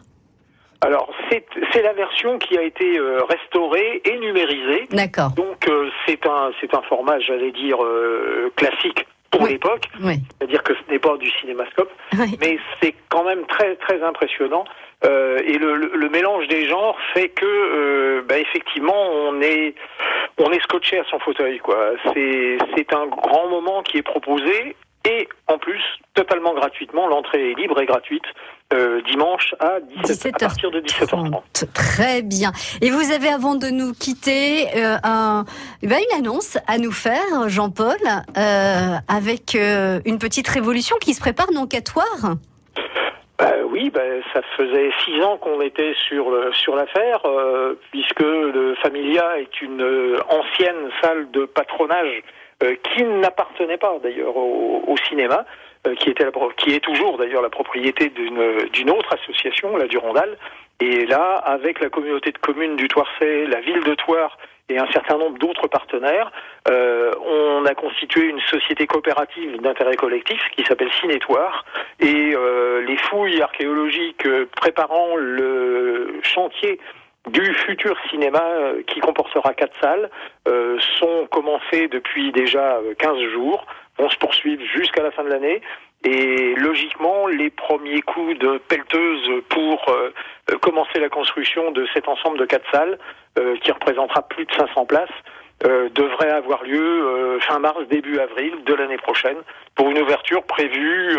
Alors, 0.82 1.10
c'est 1.30 1.82
la 1.82 1.94
version 1.94 2.38
qui 2.38 2.58
a 2.58 2.62
été 2.62 2.98
euh, 2.98 3.20
restaurée 3.24 4.02
et 4.06 4.18
numérisée. 4.20 4.88
D'accord. 4.92 5.32
Donc, 5.32 5.68
euh, 5.68 5.90
c'est 6.06 6.26
un, 6.28 6.52
format, 6.88 7.20
j'allais 7.20 7.52
dire, 7.52 7.84
euh, 7.84 8.52
classique 8.56 9.06
pour 9.32 9.46
l'époque. 9.48 9.86
Oui. 10.02 10.16
C'est-à-dire 10.40 10.64
que 10.64 10.74
ce 10.74 10.92
n'est 10.92 11.00
pas 11.00 11.16
du 11.18 11.30
cinémascope, 11.40 11.92
mais 12.42 12.58
c'est 12.82 12.94
quand 13.10 13.24
même 13.24 13.46
très, 13.48 13.76
très 13.76 14.02
impressionnant. 14.04 14.66
Euh, 15.06 15.38
et 15.46 15.58
le, 15.60 15.76
le- 15.76 15.92
le 15.94 16.10
mélange 16.10 16.48
des 16.48 16.66
genres 16.68 16.98
fait 17.14 17.30
que, 17.30 17.46
euh, 17.46 18.22
bah, 18.28 18.40
effectivement, 18.40 19.10
on 19.12 19.40
est, 19.42 19.76
on 20.40 20.52
est 20.52 20.62
scotché 20.64 20.98
à 21.00 21.04
son 21.10 21.20
fauteuil. 21.20 21.60
quoi. 21.60 21.92
C'est 22.14 22.58
c'est 22.76 22.94
un 22.94 23.06
grand 23.06 23.48
moment 23.48 23.84
qui 23.84 23.98
est 23.98 24.02
proposé. 24.04 24.76
Et 25.08 25.30
en 25.48 25.58
plus, 25.58 25.82
totalement 26.16 26.54
gratuitement, 26.54 27.08
l'entrée 27.08 27.52
est 27.52 27.54
libre 27.54 27.80
et 27.80 27.86
gratuite 27.86 28.26
euh, 28.74 29.02
dimanche 29.10 29.56
à, 29.60 29.80
17, 30.04 30.36
à 30.44 30.48
partir 30.48 30.72
de 30.72 30.82
17h30. 30.82 31.42
Très 31.74 32.22
bien. 32.22 32.52
Et 32.82 32.90
vous 32.90 33.12
avez, 33.12 33.30
avant 33.30 33.56
de 33.56 33.68
nous 33.68 33.94
quitter, 33.94 34.68
euh, 34.76 34.98
un, 35.04 35.46
eh 35.84 35.88
ben, 35.88 36.00
une 36.12 36.18
annonce 36.20 36.58
à 36.68 36.78
nous 36.78 36.92
faire, 36.92 37.48
Jean-Paul, 37.48 37.96
euh, 38.38 38.96
avec 39.08 39.56
une 39.56 40.20
petite 40.20 40.48
révolution 40.48 40.98
qui 41.00 41.14
se 41.14 41.22
prépare 41.22 41.48
donc 41.54 41.74
à 41.74 41.82
Toire. 41.82 42.36
Bah 43.40 43.52
oui, 43.70 43.92
bah, 43.94 44.02
ça 44.34 44.42
faisait 44.58 44.90
six 45.06 45.22
ans 45.22 45.38
qu'on 45.38 45.62
était 45.62 45.94
sur 46.08 46.32
le- 46.32 46.52
sur 46.54 46.76
l'affaire, 46.76 47.22
euh, 47.26 47.76
puisque 47.92 48.20
le 48.22 48.76
Familia 48.82 49.38
est 49.40 49.62
une 49.62 49.82
euh, 49.84 50.18
ancienne 50.28 50.90
salle 51.04 51.30
de 51.32 51.46
patronage 51.46 52.24
euh, 52.64 52.74
qui 52.96 53.04
n'appartenait 53.04 53.78
pas 53.78 53.94
d'ailleurs 54.02 54.36
au, 54.36 54.84
au 54.88 54.98
cinéma, 55.08 55.46
qui 55.96 56.10
était 56.10 56.26
qui 56.58 56.74
est 56.74 56.80
toujours 56.80 57.18
d'ailleurs 57.18 57.42
la 57.42 57.50
propriété 57.50 58.10
d'une 58.10 58.90
autre 58.90 59.16
association, 59.22 59.76
la 59.78 59.88
Durandal. 59.88 60.38
Et 60.80 61.06
là, 61.06 61.36
avec 61.38 61.80
la 61.80 61.90
communauté 61.90 62.32
de 62.32 62.38
communes 62.38 62.76
du 62.76 62.88
Toircet, 62.88 63.46
la 63.48 63.62
ville 63.62 63.84
de 63.84 63.96
Toire 63.96 64.38
et 64.70 64.78
un 64.78 64.88
certain 64.92 65.18
nombre 65.18 65.40
d'autres 65.40 65.68
partenaires, 65.68 66.32
euh, 66.70 67.12
on 67.26 67.66
a 67.66 67.74
constitué 67.74 68.26
une 68.26 68.42
société 68.42 68.86
coopérative 68.86 69.62
d'intérêt 69.62 69.96
collectif 69.96 70.42
qui 70.56 70.64
s'appelle 70.66 70.92
Cinétoire. 71.00 71.66
Et 72.00 72.34
euh, 72.36 72.82
les 72.86 72.98
fouilles 72.98 73.42
archéologiques 73.42 74.26
euh, 74.26 74.46
préparant 74.56 75.16
le 75.16 76.20
chantier 76.22 76.80
du 77.30 77.54
futur 77.54 77.96
cinéma 78.10 78.42
euh, 78.42 78.82
qui 78.88 79.00
comportera 79.00 79.54
quatre 79.54 79.78
salles 79.82 80.10
euh, 80.48 80.78
sont 81.00 81.28
commencées 81.30 81.88
depuis 81.88 82.32
déjà 82.32 82.78
euh, 82.78 82.94
15 82.98 83.18
jours, 83.34 83.66
vont 83.98 84.10
se 84.10 84.18
poursuivre 84.18 84.64
jusqu'à 84.76 85.04
la 85.04 85.12
fin 85.12 85.24
de 85.24 85.30
l'année. 85.30 85.62
Et 86.04 86.56
logiquement, 86.56 87.28
les 87.28 87.50
premiers 87.50 88.02
coups 88.02 88.38
de 88.38 88.60
pelleteuse 88.68 89.44
pour 89.50 89.90
euh, 89.90 90.14
euh, 90.52 90.58
commencer 90.60 91.00
la 91.00 91.10
construction 91.10 91.72
de 91.72 91.88
cet 91.94 92.08
ensemble 92.08 92.38
de 92.38 92.46
quatre 92.46 92.70
salles, 92.72 93.00
euh, 93.40 93.56
qui 93.58 93.72
représentera 93.72 94.22
plus 94.22 94.46
de 94.46 94.54
500 94.54 94.86
places, 94.86 95.10
euh, 95.66 95.90
devraient 95.90 96.32
avoir 96.32 96.64
lieu 96.64 96.80
euh, 96.80 97.40
fin 97.40 97.60
mars, 97.60 97.80
début 97.90 98.20
avril 98.20 98.64
de 98.64 98.74
l'année 98.76 98.98
prochaine, 98.98 99.38
pour 99.76 99.90
une 99.90 100.00
ouverture 100.00 100.44
prévue, 100.44 101.18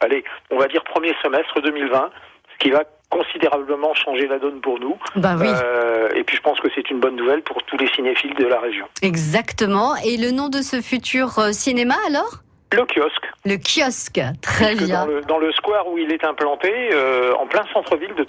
allez, 0.00 0.22
on 0.50 0.58
va 0.58 0.66
dire 0.66 0.84
premier 0.84 1.14
semestre 1.22 1.60
2020, 1.60 2.10
ce 2.52 2.58
qui 2.58 2.70
va 2.70 2.84
considérablement 3.10 3.94
changer 3.94 4.26
la 4.26 4.38
donne 4.38 4.60
pour 4.60 4.78
nous. 4.80 4.96
Bah 5.16 5.36
oui. 5.38 5.46
Euh, 5.48 6.08
et 6.14 6.24
puis 6.24 6.36
je 6.36 6.42
pense 6.42 6.60
que 6.60 6.68
c'est 6.74 6.90
une 6.90 7.00
bonne 7.00 7.16
nouvelle 7.16 7.42
pour 7.42 7.62
tous 7.62 7.76
les 7.78 7.88
cinéphiles 7.88 8.34
de 8.34 8.46
la 8.46 8.60
région. 8.60 8.86
Exactement. 9.02 9.96
Et 10.04 10.16
le 10.16 10.30
nom 10.30 10.48
de 10.48 10.58
ce 10.58 10.80
futur 10.80 11.38
euh, 11.38 11.52
cinéma 11.52 11.94
alors? 12.06 12.42
Le 12.72 12.84
kiosque. 12.84 13.24
Le 13.46 13.56
kiosque. 13.56 14.20
Très 14.42 14.74
Puisque 14.74 14.84
bien. 14.84 15.06
Dans 15.06 15.06
le, 15.06 15.20
dans 15.22 15.38
le 15.38 15.52
square 15.52 15.88
où 15.88 15.96
il 15.96 16.12
est 16.12 16.22
implanté, 16.22 16.70
euh, 16.92 17.32
en 17.34 17.46
plein 17.46 17.64
centre-ville 17.72 18.14
de 18.14 18.24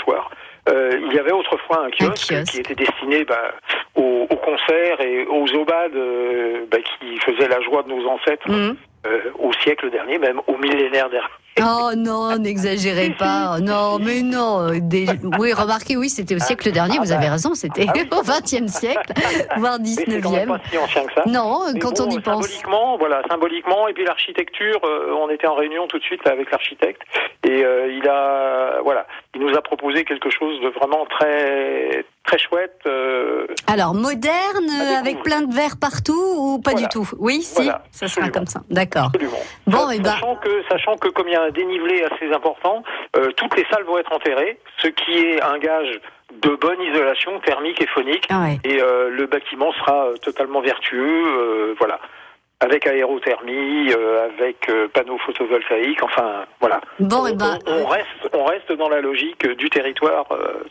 euh, 0.69 0.99
il 1.01 1.13
y 1.13 1.19
avait 1.19 1.31
autrefois 1.31 1.85
un 1.85 1.89
kiosque, 1.89 2.43
qui 2.45 2.59
était 2.59 2.75
destiné 2.75 3.23
bah, 3.23 3.53
aux, 3.95 4.27
aux 4.29 4.35
concerts 4.35 5.01
et 5.01 5.25
aux 5.25 5.47
aubades 5.55 5.95
euh, 5.95 6.65
bah, 6.69 6.77
qui 6.77 7.17
faisaient 7.19 7.47
la 7.47 7.61
joie 7.61 7.83
de 7.83 7.89
nos 7.89 8.07
ancêtres 8.07 8.49
euh, 8.49 9.19
au 9.39 9.51
siècle 9.63 9.89
dernier, 9.89 10.19
même 10.19 10.41
au 10.47 10.57
millénaire 10.57 11.09
dernier. 11.09 11.27
Oh 11.61 11.91
non, 11.95 12.37
n'exagérez 12.39 13.09
pas. 13.17 13.59
Non, 13.59 13.99
mais 13.99 14.21
non. 14.21 14.69
des- 14.79 15.07
Oui, 15.39 15.51
remarquez, 15.53 15.97
oui, 15.97 16.09
c'était 16.09 16.35
au 16.35 16.39
siècle 16.39 16.71
dernier, 16.71 16.99
vous 16.99 17.11
avez 17.11 17.27
raison, 17.27 17.53
c'était 17.53 17.83
au 18.11 18.21
XXe 18.21 18.67
siècle, 18.71 19.13
voire 19.57 19.77
Ah 19.79 19.83
19e. 19.83 20.47
pas 20.47 20.59
si 20.69 20.77
ancien 20.77 21.05
que 21.05 21.13
ça. 21.13 21.23
Non, 21.25 21.61
Mais 21.73 21.79
quand 21.79 21.97
bon, 21.97 22.05
on 22.07 22.09
y 22.11 22.19
pense. 22.19 22.45
Symboliquement, 22.45 22.97
voilà, 22.97 23.21
symboliquement, 23.29 23.87
et 23.87 23.93
puis 23.93 24.05
l'architecture, 24.05 24.79
euh, 24.85 25.13
on 25.21 25.29
était 25.29 25.47
en 25.47 25.55
réunion 25.55 25.87
tout 25.87 25.99
de 25.99 26.03
suite 26.03 26.23
là, 26.25 26.31
avec 26.31 26.49
l'architecte, 26.51 27.01
et 27.43 27.63
euh, 27.63 27.91
il 27.91 28.07
a, 28.07 28.81
voilà, 28.83 29.05
il 29.35 29.41
nous 29.41 29.55
a 29.57 29.61
proposé 29.61 30.03
quelque 30.05 30.29
chose 30.29 30.59
de 30.61 30.69
vraiment 30.69 31.05
très, 31.09 32.05
très 32.25 32.37
chouette. 32.37 32.79
euh, 32.85 33.47
Alors, 33.67 33.93
moderne, 33.93 34.69
avec 34.99 35.21
plein 35.23 35.41
de 35.41 35.53
verres 35.53 35.77
partout 35.79 36.13
ou 36.37 36.59
pas 36.61 36.71
Voilà. 36.71 36.87
du 36.87 36.91
tout? 36.93 37.09
Oui, 37.17 37.41
si, 37.41 37.55
Voilà, 37.55 37.83
ça 37.91 38.07
sera 38.07 38.29
comme 38.29 38.45
ça. 38.45 38.61
D'accord. 38.69 39.11
Bon, 39.67 39.89
et 39.89 39.99
ben, 39.99 40.11
Sachant 40.11 40.35
que, 40.35 40.63
sachant 40.69 40.95
que 40.97 41.07
comme 41.09 41.27
il 41.27 41.33
y 41.33 41.35
a 41.35 41.43
un 41.43 41.49
dénivelé 41.51 42.03
assez 42.03 42.31
important, 42.31 42.83
euh, 43.15 43.31
toutes 43.37 43.55
les 43.57 43.65
salles 43.71 43.83
vont 43.83 43.97
être 43.97 44.11
enterrées, 44.13 44.59
ce 44.77 44.87
qui 44.87 45.13
est 45.17 45.41
un 45.41 45.57
gage 45.57 45.99
de 46.43 46.55
bonne 46.55 46.81
isolation 46.81 47.39
thermique 47.39 47.81
et 47.81 47.87
phonique. 47.87 48.25
Ah 48.29 48.41
ouais. 48.41 48.59
Et 48.63 48.79
euh, 48.81 49.09
le 49.09 49.25
bâtiment 49.25 49.71
sera 49.73 50.09
totalement 50.21 50.61
vertueux, 50.61 51.75
voilà, 51.79 51.99
avec 52.61 52.85
aérothermie, 52.87 53.91
euh, 53.93 54.27
avec 54.37 54.67
euh, 54.69 54.89
panneaux 54.93 55.17
photovoltaïques, 55.25 56.03
enfin, 56.03 56.43
voilà. 56.59 56.81
Bon, 56.99 57.21
on, 57.21 57.27
et 57.27 57.33
ben, 57.33 57.57
on- 57.65 57.83
on 57.83 57.87
reste, 57.87 58.05
on 58.33 58.43
reste 58.43 58.71
dans 58.77 58.89
la 58.89 58.99
logique 58.99 59.47
du 59.57 59.69
territoire 59.69 60.25
euh, 60.31 60.63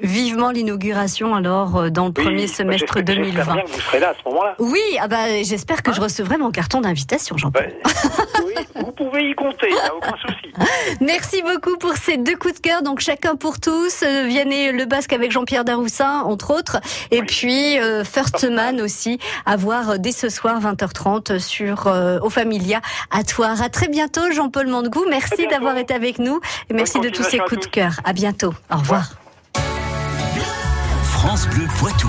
vivement 0.00 0.50
l'inauguration 0.50 1.34
alors 1.34 1.76
euh, 1.76 1.90
dans 1.90 2.06
le 2.06 2.12
premier 2.12 2.42
Oui, 2.42 2.48
semestre 2.48 2.94
j'espère- 2.96 3.14
J'espère 3.14 3.44
2020. 3.44 3.54
bien 3.54 3.62
que 3.62 3.70
vous 3.70 3.80
serez 3.80 4.00
là 4.00 4.08
à 4.10 4.14
ce 4.14 4.28
moment-là. 4.28 4.54
Oui, 4.58 4.80
ah 5.00 5.06
bah, 5.08 5.42
j'espère 5.42 5.82
que 5.82 5.92
je 5.92 6.00
recevrai 6.00 6.36
mon 6.36 6.50
carton 6.50 6.80
d'invitation, 6.80 7.36
Jean-Paul. 7.36 7.72
oui, 8.44 8.54
vous 8.76 8.92
pouvez 8.92 9.28
y 9.30 9.34
compter, 9.34 9.68
il 9.68 9.74
n'y 9.74 9.80
a 9.80 9.94
aucun 9.94 10.16
souci. 10.18 10.52
Merci 11.00 11.42
beaucoup 11.42 11.76
pour 11.78 11.92
ces 11.94 12.16
deux 12.16 12.36
coups 12.36 12.54
de 12.54 12.60
cœur. 12.60 12.82
Donc 12.82 13.00
chacun 13.00 13.36
pour 13.36 13.60
tous. 13.60 14.02
Euh, 14.02 14.24
Vianney 14.26 14.72
Le 14.72 14.84
Basque 14.86 15.12
avec 15.12 15.30
Jean-Pierre 15.30 15.64
Daroussin, 15.64 16.20
entre 16.22 16.56
autres. 16.56 16.78
Et 17.10 17.22
puis 17.22 17.78
euh, 17.78 18.02
First 18.04 18.48
Man 18.48 18.80
aussi, 18.80 19.18
à 19.44 19.56
voir 19.56 19.90
euh, 19.90 19.96
dès 19.98 20.12
ce 20.12 20.28
soir 20.28 20.60
20h30 20.60 21.35
sur 21.38 21.86
euh, 21.86 22.18
Au 22.20 22.30
Familia 22.30 22.80
à 23.10 23.22
Toire. 23.22 23.62
À 23.62 23.68
très 23.68 23.88
bientôt, 23.88 24.30
Jean-Paul 24.32 24.66
Mandegou. 24.66 25.04
Merci 25.08 25.46
d'avoir 25.48 25.76
été 25.76 25.94
avec 25.94 26.18
nous. 26.18 26.40
Et 26.70 26.74
merci 26.74 27.00
de 27.00 27.08
tous 27.08 27.22
ces 27.22 27.38
coups 27.38 27.60
de 27.60 27.70
cœur. 27.70 28.00
À 28.04 28.12
bientôt. 28.12 28.54
Au 28.72 28.76
revoir. 28.76 29.12
France 31.02 31.48
Bleu 31.48 31.66
Poitou. 31.78 32.08